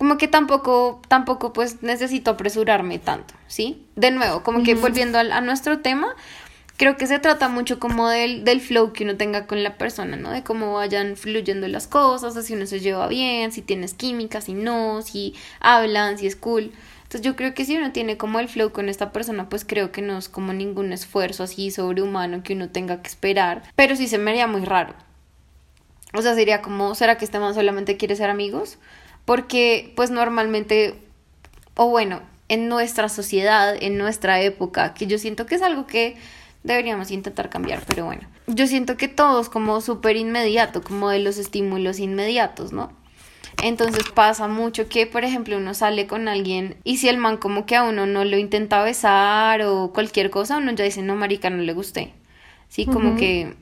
[0.00, 3.84] como que tampoco, tampoco pues necesito apresurarme tanto, ¿sí?
[3.96, 6.16] De nuevo, como que volviendo a, nuestro tema,
[6.78, 10.16] creo que se trata mucho como del, del flow que uno tenga con la persona,
[10.16, 10.30] ¿no?
[10.30, 14.54] De cómo vayan fluyendo las cosas, si uno se lleva bien, si tienes química, si
[14.54, 16.72] no, si hablan, si es cool.
[17.02, 19.92] Entonces yo creo que si uno tiene como el flow con esta persona, pues creo
[19.92, 24.08] que no es como ningún esfuerzo así sobrehumano que uno tenga que esperar, pero sí
[24.08, 24.94] se me haría muy raro.
[26.14, 28.78] O sea, sería como, ¿será que este man solamente quiere ser amigos?
[29.24, 30.94] Porque, pues normalmente,
[31.74, 36.16] o bueno, en nuestra sociedad, en nuestra época, que yo siento que es algo que
[36.62, 41.20] deberíamos intentar cambiar, pero bueno, yo siento que todo es como súper inmediato, como de
[41.20, 42.92] los estímulos inmediatos, ¿no?
[43.62, 47.66] Entonces pasa mucho que, por ejemplo, uno sale con alguien y si el man como
[47.66, 51.50] que a uno no lo intenta besar o cualquier cosa, uno ya dice, no, marica,
[51.50, 52.14] no le gusté.
[52.68, 53.54] Sí, como que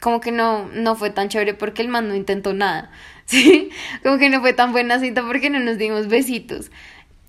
[0.00, 2.90] como que no, no fue tan chévere porque el man no intentó nada,
[3.32, 3.70] ¿sí?
[4.02, 6.70] Como que no fue tan buena cita porque no nos dimos besitos.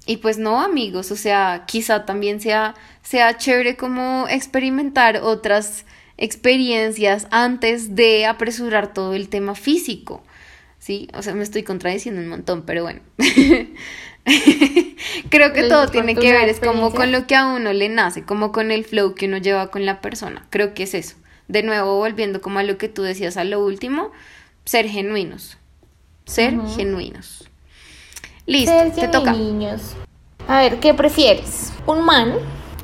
[0.06, 2.74] Y pues no, amigos, o sea, quizá también sea,
[3.04, 5.86] sea chévere como experimentar otras
[6.18, 10.24] experiencias antes de apresurar todo el tema físico,
[10.80, 11.10] ¿sí?
[11.14, 13.02] O sea, me estoy contradiciendo un montón, pero bueno.
[15.30, 18.24] Creo que todo tiene que ver, es como con lo que a uno le nace,
[18.24, 20.48] como con el flow que uno lleva con la persona.
[20.50, 21.18] Creo que es eso
[21.50, 24.12] de nuevo volviendo como a lo que tú decías a lo último,
[24.64, 25.58] ser genuinos.
[26.30, 27.50] Ser genuinos.
[28.46, 29.36] Listo, te toca.
[30.48, 31.74] A ver, ¿qué prefieres?
[31.88, 32.34] Un man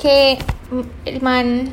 [0.01, 0.39] que
[1.05, 1.71] el man,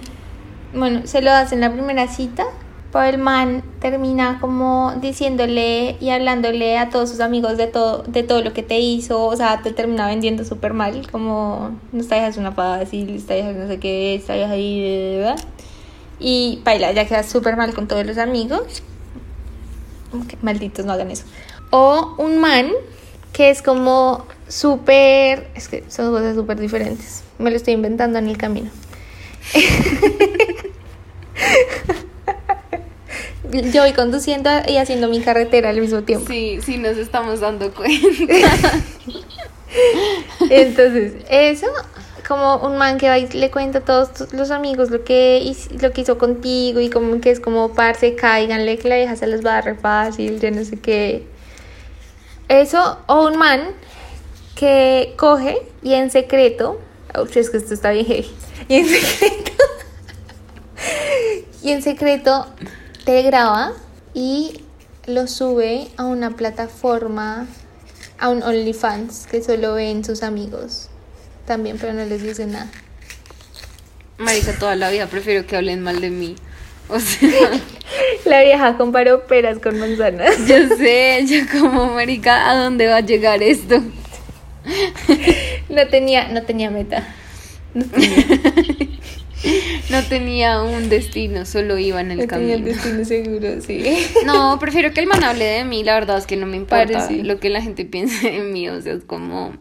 [0.75, 2.45] bueno, se lo hace en la primera cita,
[2.93, 8.23] pero el man termina como diciéndole y hablándole a todos sus amigos de todo, de
[8.23, 12.27] todo lo que te hizo, o sea, te termina vendiendo súper mal, como, no esta
[12.29, 15.39] es una fácil, esta hija no sé qué, esta hija ahí, ¿verdad?
[16.21, 18.83] Y baila, ya queda súper mal con todos los amigos.
[20.43, 21.25] malditos, no hagan eso.
[21.75, 22.71] O un man
[23.33, 25.49] que es como súper.
[25.55, 27.25] Es que son cosas súper diferentes.
[27.39, 28.71] Me lo estoy inventando en el camino.
[33.73, 36.27] Yo voy conduciendo y haciendo mi carretera al mismo tiempo.
[36.29, 38.71] Sí, sí, nos estamos dando cuenta.
[40.51, 41.67] Entonces, eso
[42.29, 45.93] como un man que va y le cuenta a todos los amigos lo que, lo
[45.93, 49.45] que hizo contigo y como que es como parce, cáiganle que la vieja se les
[49.45, 51.27] va a dar fácil, yo no sé qué.
[52.49, 53.71] Eso, o un man
[54.55, 56.81] que coge y en secreto,
[57.19, 58.25] uy, es que esto está bien
[58.69, 59.53] y en secreto,
[61.63, 62.47] y en secreto
[63.05, 63.73] te graba
[64.15, 64.63] y
[65.07, 67.47] lo sube a una plataforma,
[68.19, 70.89] a un OnlyFans que solo ven sus amigos
[71.47, 72.71] también, pero no les dice nada.
[74.19, 76.37] Marica, toda la vida prefiero que hablen mal de mí.
[76.93, 77.29] O sea.
[78.25, 80.37] La vieja comparó peras con manzanas.
[80.47, 83.83] Yo sé, yo como, Marica, ¿a dónde va a llegar esto?
[85.69, 87.15] No tenía, no tenía meta.
[87.75, 87.85] No
[90.09, 90.63] tenía.
[90.63, 92.55] un destino, solo iba en el no camino.
[92.55, 93.85] Tenía destino seguro, sí.
[94.25, 97.11] No, prefiero que el man hable de mí, la verdad es que no me importa
[97.11, 99.53] lo que la gente piense de mí, o sea, es como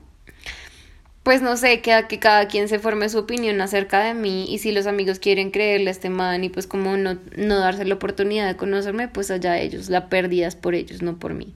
[1.24, 4.58] pues no sé, queda que cada quien se forme su opinión acerca de mí y
[4.58, 7.96] si los amigos quieren creerle a este man y pues como no, no darse la
[7.96, 11.54] oportunidad de conocerme, pues allá ellos, la pérdida es por ellos, no por mí.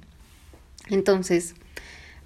[0.89, 1.55] Entonces,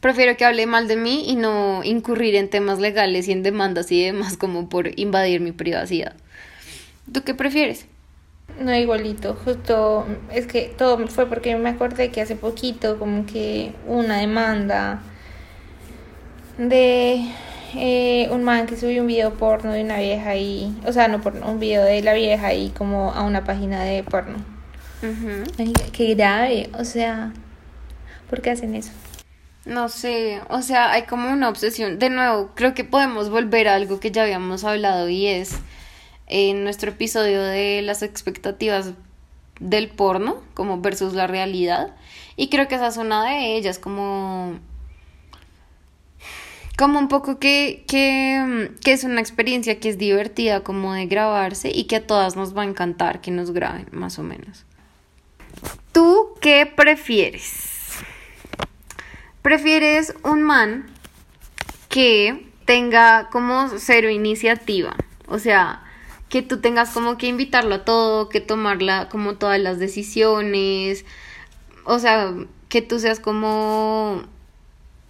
[0.01, 3.89] prefiero que hable mal de mí y no incurrir en temas legales y en demandas
[3.91, 6.15] y demás como por invadir mi privacidad.
[7.11, 7.85] ¿Tú qué prefieres?
[8.59, 13.73] No, igualito, justo es que todo fue porque me acordé que hace poquito como que
[13.85, 15.01] una demanda
[16.67, 17.25] de
[17.75, 21.21] eh, un man que subió un video porno de una vieja y, o sea, no
[21.21, 24.37] porno, un video de la vieja y como a una página de porno.
[25.93, 27.31] Qué grave, o sea,
[28.29, 28.91] ¿por qué hacen eso?
[29.65, 31.97] No sé, o sea, hay como una obsesión.
[31.97, 35.55] De nuevo, creo que podemos volver a algo que ya habíamos hablado y es
[36.27, 38.91] en nuestro episodio de las expectativas
[39.61, 41.95] del porno, como versus la realidad.
[42.35, 44.59] Y creo que esa es una de ellas, como
[46.79, 51.69] como un poco que, que, que, es una experiencia que es divertida como de grabarse
[51.75, 54.63] y que a todas nos va a encantar que nos graben, más o menos.
[55.91, 57.97] ¿Tú qué prefieres?
[59.41, 60.89] ¿Prefieres un man
[61.89, 64.95] que tenga como cero iniciativa?
[65.27, 65.83] O sea,
[66.29, 71.03] que tú tengas como que invitarlo a todo, que tomarla como todas las decisiones,
[71.83, 72.33] o sea,
[72.69, 74.23] que tú seas como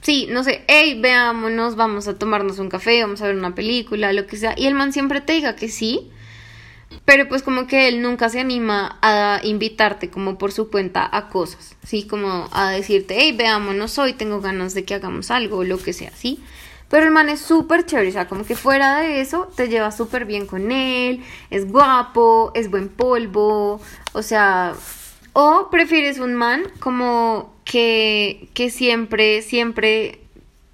[0.02, 4.14] sí, no sé, hey, veámonos, vamos a tomarnos un café, vamos a ver una película,
[4.14, 6.10] lo que sea, y el man siempre te diga que sí,
[7.06, 11.30] pero pues como que él nunca se anima a invitarte como por su cuenta a
[11.30, 12.06] cosas, ¿sí?
[12.08, 16.12] Como a decirte, hey, veámonos hoy, tengo ganas de que hagamos algo lo que sea,
[16.16, 16.40] ¿sí?
[16.90, 19.96] Pero el man es súper chévere, o sea, como que fuera de eso te llevas
[19.96, 23.80] súper bien con él, es guapo, es buen polvo,
[24.14, 24.74] o sea,
[25.34, 30.20] o prefieres un man como que, que siempre, siempre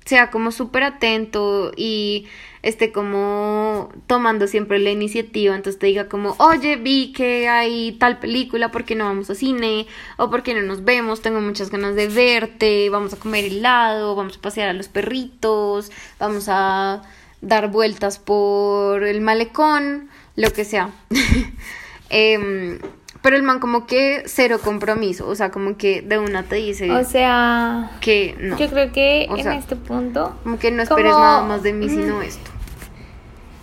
[0.05, 2.27] sea como súper atento y
[2.65, 8.17] esté como tomando siempre la iniciativa, entonces te diga como, oye, vi que hay tal
[8.17, 9.85] película, ¿por qué no vamos a cine?
[10.17, 11.21] O ¿por qué no nos vemos?
[11.21, 15.91] Tengo muchas ganas de verte, vamos a comer helado, vamos a pasear a los perritos,
[16.19, 17.03] vamos a
[17.41, 20.89] dar vueltas por el malecón, lo que sea.
[22.09, 22.79] Em,
[23.26, 26.91] pero el man como que cero compromiso, o sea, como que de una te dice...
[26.91, 27.89] O sea...
[27.99, 28.55] Que no.
[28.55, 30.38] Yo creo que en este punto...
[30.43, 32.51] Como que no esperes nada más de mí sino esto.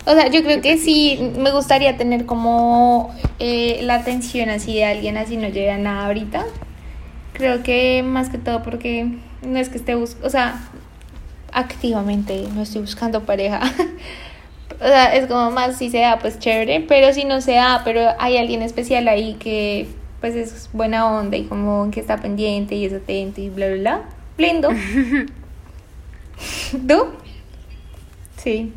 [0.05, 4.83] O sea, yo creo que sí, me gustaría tener como eh, la atención así de
[4.83, 6.43] alguien, así no llega nada ahorita.
[7.31, 10.59] Creo que más que todo porque no es que esté buscando, o sea,
[11.53, 13.61] activamente no estoy buscando pareja.
[14.79, 17.81] o sea, es como más si se da, pues chévere, pero si no se da,
[17.83, 19.87] pero hay alguien especial ahí que
[20.21, 23.77] pues es buena onda y como que está pendiente y es atento y bla, bla,
[23.77, 24.01] bla.
[24.37, 24.69] Lindo.
[26.87, 27.07] ¿Tú?
[28.37, 28.73] Sí.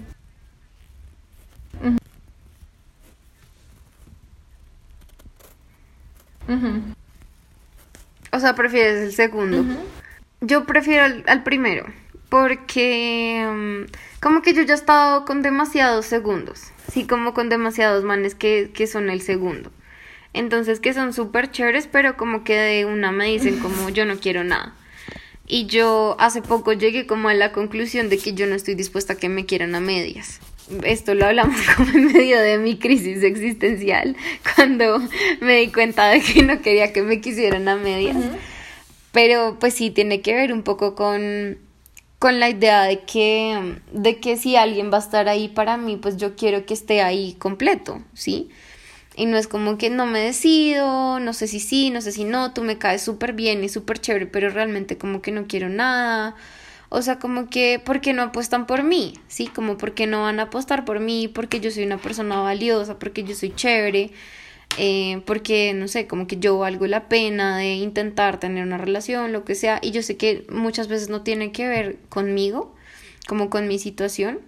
[8.33, 9.65] O sea, prefieres el segundo.
[10.41, 11.87] Yo prefiero al, primero.
[12.29, 16.73] Porque mm, como que yo ya he estado con demasiados segundos.
[16.91, 19.71] Sí, como con demasiados manes que, que son el segundo.
[20.33, 24.19] Entonces que son súper chéveres, pero como que de una me dicen como yo no
[24.19, 24.75] quiero nada.
[25.47, 29.13] Y yo hace poco llegué como a la conclusión de que yo no estoy dispuesta
[29.13, 30.41] a que me quieran a medias
[30.85, 34.17] esto lo hablamos como en medio de mi crisis existencial,
[34.57, 35.01] cuando
[35.41, 38.17] me di cuenta de que no quería que me quisieran a medias.
[39.13, 41.59] Pero pues sí, tiene que ver un poco con,
[42.19, 45.97] con la idea de que, de que si alguien va a estar ahí para mí,
[45.97, 48.49] pues yo quiero que esté ahí completo, ¿sí?
[49.17, 52.25] Y no es como que no me decido, no sé si sí, no sé si
[52.25, 55.69] no, tú me caes súper bien y súper chévere, pero realmente como que no quiero
[55.69, 56.37] nada
[56.89, 59.15] o sea, como que, ¿por qué no apuestan por mí?
[59.29, 59.49] ¿Sí?
[59.49, 61.29] Como, ¿por qué no van a apostar por mí?
[61.29, 64.13] Porque yo soy una persona valiosa, porque yo soy chévere,
[64.79, 69.33] eh, porque, no sé, como que yo valgo la pena de intentar tener una relación,
[69.33, 69.79] lo que sea.
[69.83, 72.75] Y yo sé que muchas veces no tiene que ver conmigo,
[73.27, 74.41] como con mi situación.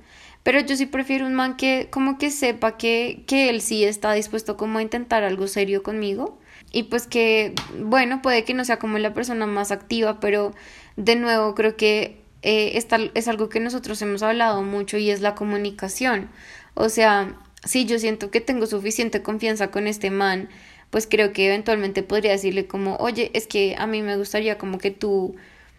[0.43, 4.13] Pero yo sí prefiero un man que como que sepa que, que él sí está
[4.13, 6.39] dispuesto como a intentar algo serio conmigo.
[6.73, 10.55] Y pues que, bueno, puede que no sea como la persona más activa, pero
[10.97, 12.83] de nuevo creo que eh,
[13.15, 16.29] es algo que nosotros hemos hablado mucho y es la comunicación.
[16.75, 17.35] O sea,
[17.65, 20.49] si yo siento que tengo suficiente confianza con este man,
[20.91, 24.79] pues creo que eventualmente podría decirle como, oye, es que a mí me gustaría como
[24.79, 25.37] que tú,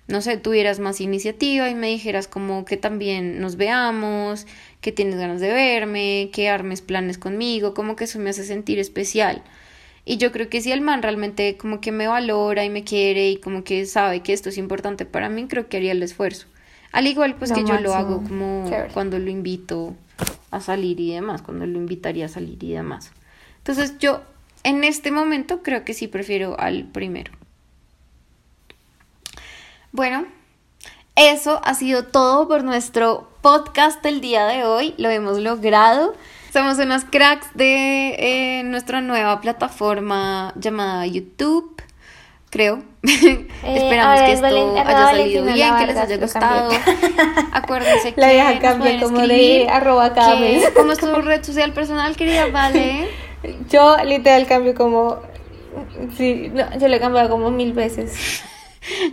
[0.08, 4.46] no sé, tuvieras más iniciativa y me dijeras como que también nos veamos,
[4.82, 8.78] que tienes ganas de verme, que armes planes conmigo, como que eso me hace sentir
[8.80, 9.42] especial.
[10.06, 13.30] Y yo creo que si el man realmente como que me valora y me quiere
[13.30, 16.48] y como que sabe que esto es importante para mí, creo que haría el esfuerzo.
[16.92, 19.96] Al igual pues que yo lo hago como cuando lo invito
[20.52, 23.12] a salir y demás, cuando lo invitaría a salir y demás.
[23.58, 24.22] Entonces yo
[24.64, 27.32] en este momento creo que sí prefiero al primero.
[29.92, 30.26] Bueno,
[31.16, 34.94] eso ha sido todo por nuestro podcast del día de hoy.
[34.98, 36.16] Lo hemos logrado.
[36.52, 41.82] Somos unas cracks de eh, nuestra nueva plataforma llamada YouTube,
[42.50, 42.84] creo.
[43.62, 46.70] Eh, Esperamos que esto haya salido bien, que les haya gustado.
[47.52, 48.22] Acuérdense que.
[48.22, 50.62] La deja cambio como de arroba cabe.
[50.76, 52.48] ¿Cómo es tu red social personal, querida?
[52.48, 53.10] Vale.
[53.70, 55.18] Yo literal cambio como.
[56.18, 58.42] Sí, no, yo le he cambiado como mil veces.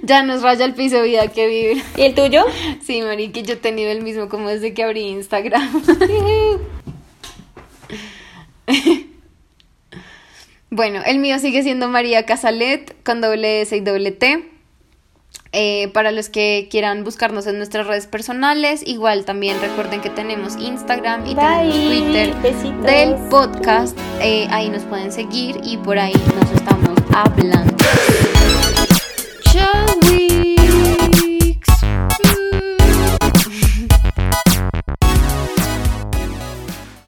[0.03, 1.83] Ya nos raya el piso vida que vivir.
[1.97, 2.45] ¿Y el tuyo?
[2.85, 5.83] Sí, Mari, yo he tenido el mismo como desde que abrí Instagram.
[10.71, 14.51] Bueno, el mío sigue siendo María Casalet con doble S y doble T.
[15.53, 20.57] Eh, para los que quieran buscarnos en nuestras redes personales, igual también recuerden que tenemos
[20.57, 22.35] Instagram y tenemos Twitter
[22.83, 23.97] del podcast.
[24.21, 27.75] Eh, ahí nos pueden seguir y por ahí nos estamos hablando.
[29.45, 30.46] Chau.